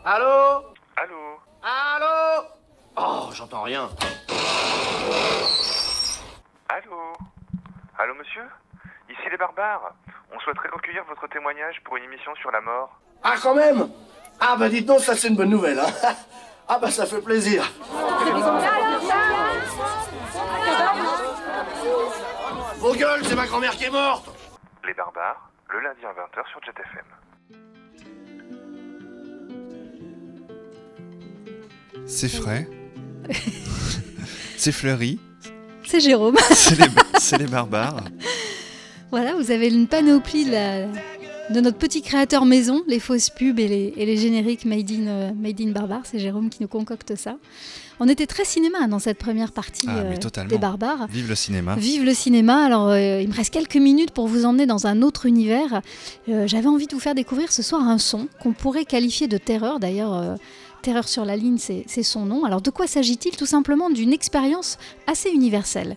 [0.06, 0.64] Allô?
[0.96, 1.40] Allô?
[1.62, 2.48] Allô?
[2.96, 3.90] Oh, j'entends rien.
[6.70, 7.14] Allô?
[8.00, 8.44] Allô, monsieur?
[9.10, 9.94] Ici les barbares.
[10.34, 13.00] On souhaiterait recueillir votre témoignage pour une émission sur la mort.
[13.24, 13.90] Ah, quand même
[14.40, 15.92] Ah, bah dites donc, ça c'est une bonne nouvelle, hein
[16.68, 17.70] Ah, bah ça fait plaisir.
[22.78, 24.30] Vos gueules, c'est ma grand-mère qui est morte
[24.88, 27.06] Les barbares, le lundi à 20h sur Jet FM.
[32.08, 32.68] C'est frais.
[34.58, 35.20] c'est fleuri.
[35.86, 36.38] C'est Jérôme.
[36.52, 38.04] C'est les, barbares.
[39.12, 40.88] Voilà, vous avez une panoplie de, la-
[41.50, 45.08] de notre petit créateur maison, les fausses pubs et les, et les génériques made in,
[45.08, 46.02] euh, made in Barbare.
[46.06, 47.38] C'est Jérôme qui nous concocte ça.
[48.00, 51.08] On était très cinéma dans cette première partie Ah, euh, des Barbares.
[51.08, 51.76] Vive le cinéma.
[51.76, 52.66] Vive le cinéma.
[52.66, 55.82] Alors, euh, il me reste quelques minutes pour vous emmener dans un autre univers.
[56.30, 59.38] Euh, J'avais envie de vous faire découvrir ce soir un son qu'on pourrait qualifier de
[59.38, 59.80] terreur.
[59.80, 60.38] D'ailleurs,
[60.82, 62.44] Terreur sur la ligne, c'est son nom.
[62.44, 65.96] Alors, de quoi s'agit-il Tout simplement d'une expérience assez universelle.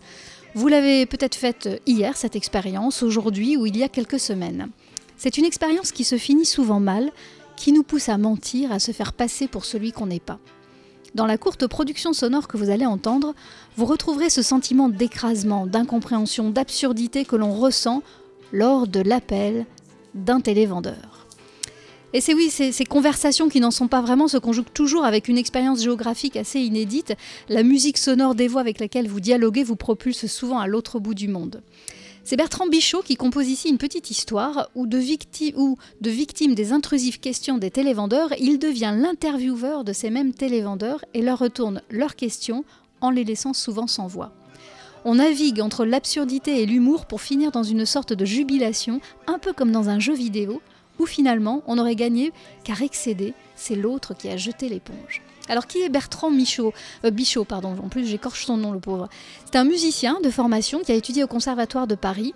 [0.55, 4.69] Vous l'avez peut-être faite hier, cette expérience, aujourd'hui ou il y a quelques semaines.
[5.17, 7.13] C'est une expérience qui se finit souvent mal,
[7.57, 10.39] qui nous pousse à mentir, à se faire passer pour celui qu'on n'est pas.
[11.15, 13.35] Dans la courte production sonore que vous allez entendre,
[13.77, 18.03] vous retrouverez ce sentiment d'écrasement, d'incompréhension, d'absurdité que l'on ressent
[18.53, 19.67] lors de l'appel
[20.15, 21.27] d'un télévendeur.
[22.15, 25.37] Et c'est oui, ces, conversations qui n'en sont pas vraiment se conjuguent toujours avec une
[25.37, 27.15] expérience géographique assez inédite.
[27.49, 31.15] La musique sonore des voix avec laquelle vous dialoguez vous propulse souvent à l'autre bout
[31.15, 31.61] du monde.
[32.27, 37.59] C'est Bertrand Bichot qui compose ici une petite histoire où de, victime des intrusives questions
[37.59, 42.65] des télévendeurs, il devient l'intervieweur de ces mêmes télévendeurs et leur retourne leurs questions
[43.03, 44.33] en les laissant souvent sans voix.
[45.05, 49.53] On navigue entre l'absurdité et l'humour pour finir dans une sorte de jubilation, un peu
[49.53, 50.63] comme dans un jeu vidéo,
[50.99, 52.33] où finalement on aurait gagné
[52.65, 55.21] car excédé, c'est l'autre qui a jeté l'éponge.
[55.49, 56.73] Alors qui est Bertrand Michaud
[57.05, 59.09] Euh, Bichot, pardon, en plus j'écorche son nom le pauvre.
[59.45, 62.35] C'est un musicien de formation qui a étudié au Conservatoire de Paris.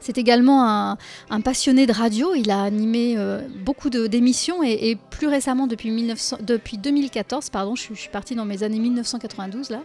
[0.00, 2.34] C'est également un, passionné de radio.
[2.34, 7.92] Il a animé euh, beaucoup d'émissions et, plus récemment, depuis, 1900 depuis 2014, pardon, je
[7.92, 9.82] suis partie dans mes années 1992 là,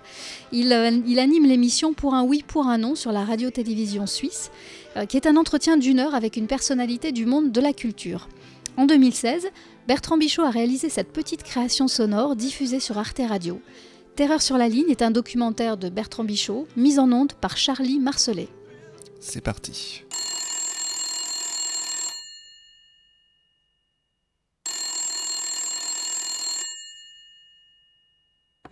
[0.53, 4.51] il, euh, il anime l'émission Pour un oui, pour un non sur la radio-télévision suisse,
[4.95, 8.29] euh, qui est un entretien d'une heure avec une personnalité du monde de la culture.
[8.77, 9.49] En 2016,
[9.87, 13.61] Bertrand Bichot a réalisé cette petite création sonore diffusée sur Arte Radio.
[14.15, 17.99] Terreur sur la ligne est un documentaire de Bertrand Bichot, mis en onde par Charlie
[17.99, 18.47] Marcelet.
[19.19, 20.03] C'est parti.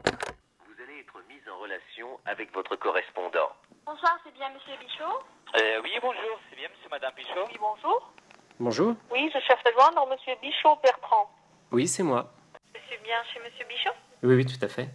[0.04, 3.50] Vous allez être mis en relation avec votre correspondant.
[3.86, 5.20] Bonsoir, c'est bien Monsieur Bichot?
[5.56, 8.14] Euh, oui, bonjour, c'est bien monsieur Madame Pichot Oui, bonjour.
[8.60, 8.96] Bonjour.
[9.12, 11.30] Oui, je cherche à joindre Monsieur Bichot Bertrand.
[11.72, 12.32] Oui, c'est moi.
[12.76, 13.90] Je suis bien chez Monsieur Bichot?
[14.22, 14.90] Oui, oui, tout à fait.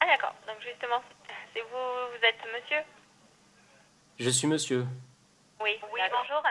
[0.00, 1.00] Ah d'accord, donc justement,
[1.54, 2.82] c'est vous, vous êtes Monsieur?
[4.18, 4.86] Je suis monsieur.
[5.60, 5.80] Oui.
[5.92, 6.42] Oui, bonjour.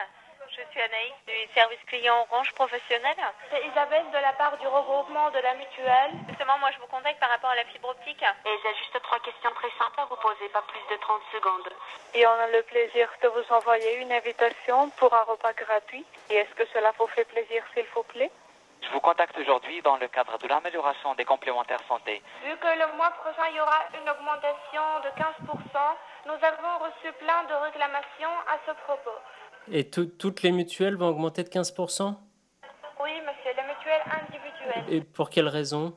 [0.55, 3.17] Je suis Anaïs du service client Orange Professionnel.
[3.49, 6.11] C'est Isabelle de la part du regroupement de la mutuelle.
[6.29, 8.21] Justement, moi je vous contacte par rapport à la fibre optique.
[8.21, 11.69] Et j'ai juste trois questions très simples à vous poser, pas plus de 30 secondes.
[12.13, 16.05] Et on a le plaisir de vous envoyer une invitation pour un repas gratuit.
[16.29, 18.31] Et est-ce que cela vous fait plaisir, s'il vous plaît?
[18.83, 22.21] Je vous contacte aujourd'hui dans le cadre de l'amélioration des complémentaires santé.
[22.43, 25.95] Vu que le mois prochain, il y aura une augmentation de 15%,
[26.25, 29.17] nous avons reçu plein de réclamations à ce propos.
[29.71, 32.15] Et tout- toutes les mutuelles vont augmenter de 15%
[32.99, 34.85] Oui, monsieur, les mutuelles individuelles.
[34.93, 35.95] Et pour quelle raison?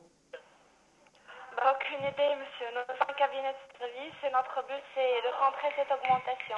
[1.99, 2.67] Une idée, monsieur.
[2.75, 6.57] Nous sommes un cabinet de service et notre but, c'est de contrer cette augmentation.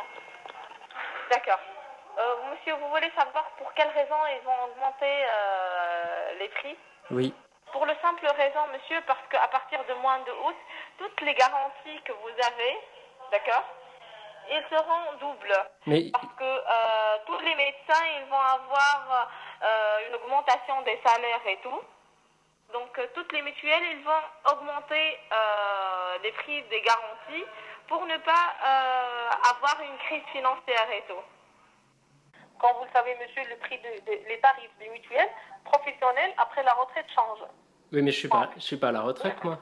[1.32, 1.60] D'accord.
[2.20, 6.76] Euh, monsieur, vous voulez savoir pour quelles raisons ils vont augmenter euh, les prix?
[7.12, 7.34] Oui.
[7.72, 10.56] Pour le simple raison, monsieur, parce qu'à partir de mois de août,
[10.98, 12.74] toutes les garanties que vous avez,
[13.32, 13.64] d'accord,
[14.52, 15.56] ils seront doubles.
[15.88, 19.30] Mais Parce que euh, tous les médecins, ils vont avoir
[19.64, 21.82] euh, une augmentation des salaires et tout.
[22.74, 25.20] Donc euh, toutes les mutuelles, ils vont augmenter
[26.24, 27.46] les prix des garanties
[27.88, 28.54] pour ne pas
[29.52, 31.24] avoir une crise financière et tout.
[32.60, 35.30] Comme vous le savez, monsieur, le prix de, de- les tarifs des mutuelles
[35.64, 37.48] professionnelles après la retraite changent.
[37.92, 39.58] Oui, mais je suis pas, je suis pas à la retraite, moi.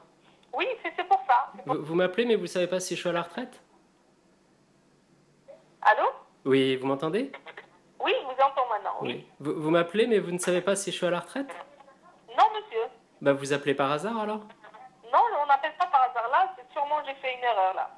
[0.52, 1.52] Oui, c'est c'est pour ça.
[1.64, 3.62] Vous, vous m'appelez, mais vous savez pas si je suis à la retraite?
[5.82, 6.08] Allô
[6.44, 7.32] Oui, vous m'entendez?
[8.00, 8.96] Oui, je vous entends maintenant.
[9.02, 9.26] Oui.
[9.40, 11.48] Vous, vous m'appelez, mais vous ne savez pas si je suis à la retraite?
[12.36, 12.82] Non, monsieur.
[13.20, 14.40] Bah, vous appelez par hasard alors?
[15.12, 16.54] Non, on n'appelle pas par hasard là.
[16.56, 17.90] C'est sûrement j'ai fait une erreur là.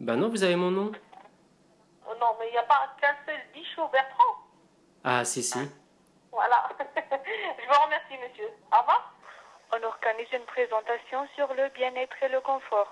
[0.00, 0.92] Bah non, vous avez mon nom.
[2.08, 4.34] Oh, non, mais il n'y a pas qu'un seul Bichot Bertrand?
[5.04, 5.58] Ah, si, si.
[6.32, 6.68] Voilà.
[6.78, 8.48] je vous remercie, monsieur.
[8.72, 9.12] Au revoir.
[9.72, 12.90] On organise une présentation sur le bien-être et le confort.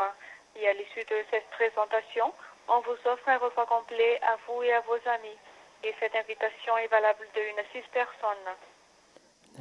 [0.57, 2.33] Et à l'issue de cette présentation,
[2.69, 5.37] on vous offre un repas complet à vous et à vos amis.
[5.83, 8.49] Et cette invitation est valable de une à six personnes.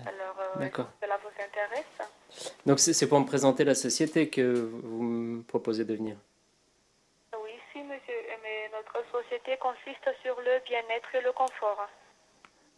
[0.07, 0.87] Alors, euh, D'accord.
[1.01, 1.85] cela vous intéresse?
[2.65, 6.15] Donc, c'est c'est pour me présenter la société que vous me proposez de venir.
[7.43, 8.15] Oui, si, monsieur.
[8.41, 11.87] Mais notre société consiste sur le bien-être et le confort.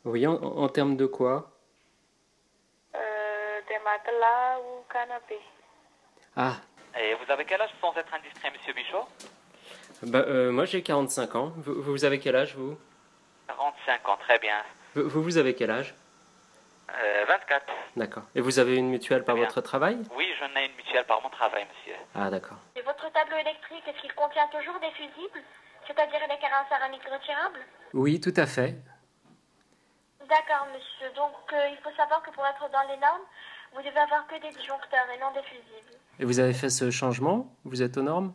[0.03, 1.49] Oui, en, en termes de quoi?
[2.95, 5.41] Euh, des matelas ou canapés.
[6.35, 6.55] Ah,
[6.99, 9.05] Et vous avez quel âge sans être indiscret, monsieur Bichot?
[10.07, 11.53] Bah, euh, moi j'ai 45 ans.
[11.57, 12.77] Vous, vous avez quel âge, vous?
[13.47, 14.55] 45 ans, très bien.
[14.95, 15.93] vous, vous vous avez quel âge?
[16.89, 17.65] Euh, 24.
[17.97, 18.23] D'accord.
[18.35, 19.45] Et vous avez une mutuelle par bien.
[19.45, 19.97] votre travail?
[20.15, 21.95] Oui, j'en ai une mutuelle par mon travail, monsieur.
[22.13, 22.57] Ah, d'accord.
[22.75, 25.41] Et votre tableau électrique, est-ce qu'il contient toujours des fusibles?
[25.87, 27.59] C'est-à-dire des carins céramiques retirables
[27.93, 28.75] Oui, tout à fait.
[30.27, 31.13] D'accord, monsieur.
[31.15, 33.21] Donc, euh, il faut savoir que pour être dans les normes,
[33.73, 35.99] vous devez avoir que des disjoncteurs et non des fusibles.
[36.19, 37.47] Et vous avez fait ce changement?
[37.65, 38.33] Vous êtes aux normes?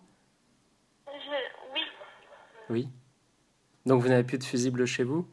[1.06, 1.59] Je...
[2.70, 2.88] Oui.
[3.84, 5.26] Donc vous n'avez plus de fusible chez vous?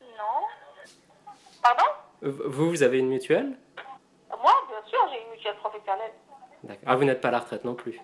[0.00, 0.46] Non.
[1.62, 1.84] Pardon?
[2.22, 3.56] Vous, vous avez une mutuelle?
[4.30, 6.12] Moi, bien sûr, j'ai une mutuelle professionnelle.
[6.64, 6.84] D'accord.
[6.86, 8.00] Ah, vous n'êtes pas à la retraite non plus?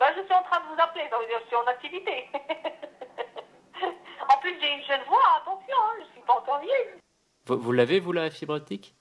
[0.00, 1.66] Ben, je suis en train de vous appeler, ça veut dire que je suis en
[1.66, 2.24] activité.
[4.34, 7.00] en plus, j'ai une jeune voix, attention, hein, je suis pas encore vieille.
[7.46, 8.94] Vous, vous l'avez, vous, la fibre optique?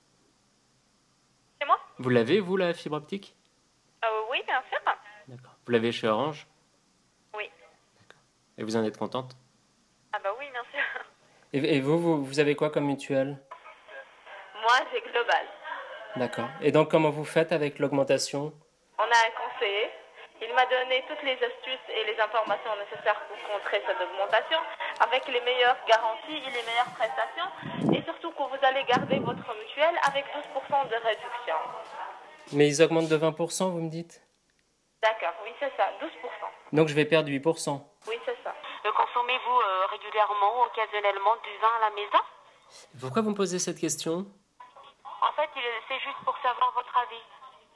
[1.60, 1.80] C'est moi?
[1.98, 3.36] Vous l'avez, vous, la fibre optique?
[4.04, 4.80] Euh, Oui, bien sûr.
[5.66, 6.48] Vous l'avez chez Orange?
[8.58, 9.36] Et vous en êtes contente?
[10.14, 11.02] Ah bah oui, bien sûr.
[11.54, 13.38] et, et vous, vous, vous avez quoi comme mutuelle?
[14.62, 15.46] Moi, j'ai global.
[16.16, 16.48] D'accord.
[16.62, 18.54] Et donc comment vous faites avec l'augmentation?
[18.98, 19.90] On a un conseiller.
[20.42, 24.58] Il m'a donné toutes les astuces et les informations nécessaires pour contrer cette augmentation,
[25.00, 29.48] avec les meilleures garanties et les meilleures prestations, et surtout que vous allez garder votre
[29.58, 31.56] mutuelle avec 12% de réduction.
[32.52, 34.22] Mais ils augmentent de 20%, vous me dites?
[35.02, 36.08] D'accord, oui, c'est ça, 12%.
[36.74, 37.82] Donc je vais perdre 8%.
[38.08, 38.54] Oui, c'est ça.
[38.84, 42.24] Consommez-vous euh, régulièrement, occasionnellement du vin à la maison?
[43.00, 44.26] Pourquoi vous me posez cette question?
[45.22, 45.50] En fait,
[45.88, 47.22] c'est juste pour savoir votre avis.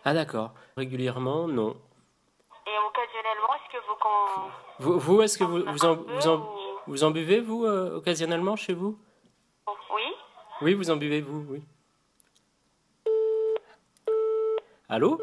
[0.06, 0.52] Ah d'accord.
[0.78, 1.76] Régulièrement, non.
[2.68, 3.96] Et occasionnellement, est-ce que vous...
[3.96, 4.10] Con...
[4.80, 6.56] Vous, vous est-ce que vous, vous, en, vous, en,
[6.88, 9.00] vous en buvez, vous, euh, occasionnellement, chez vous?
[9.92, 10.16] Oui
[10.62, 11.64] Oui, vous en buvez, vous, oui.
[14.88, 15.20] Allô?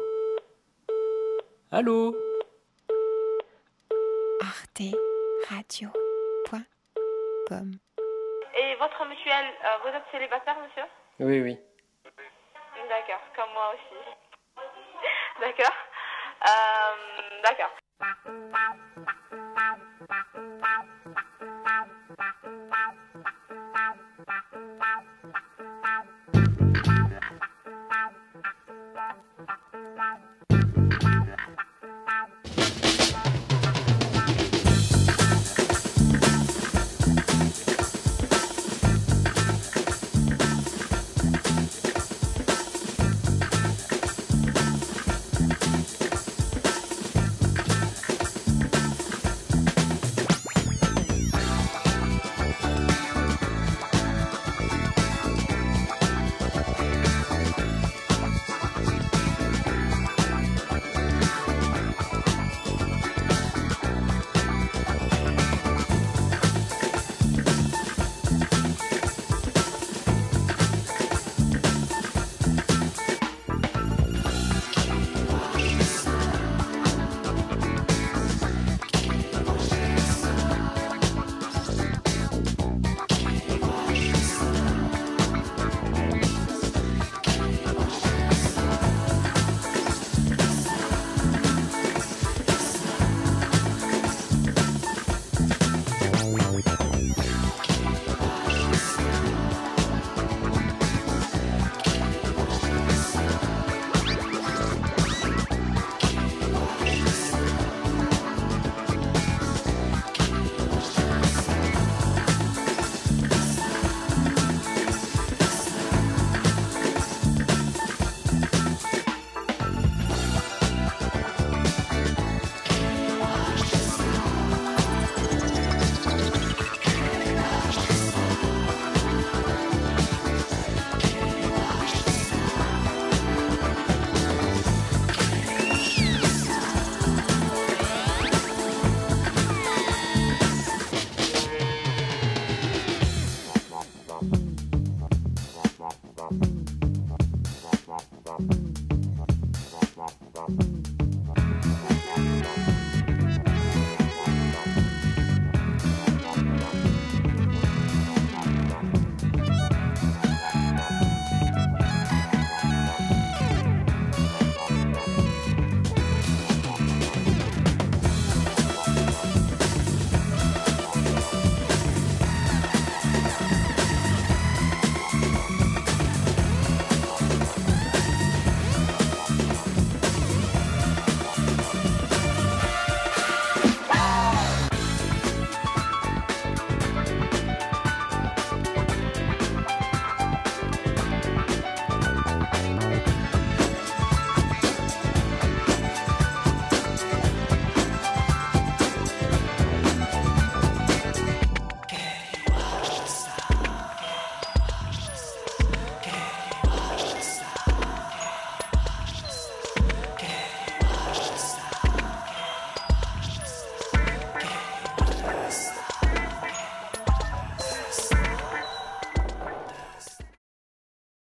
[1.71, 2.15] Allô?
[4.79, 7.71] arteradio.com
[8.55, 10.83] Et votre mutuelle, euh, vous êtes célibataire, monsieur?
[11.19, 11.59] Oui, oui.
[12.87, 13.95] D'accord, comme moi aussi.
[15.41, 15.75] D'accord.
[16.47, 16.95] Euh,
[17.43, 17.71] D'accord.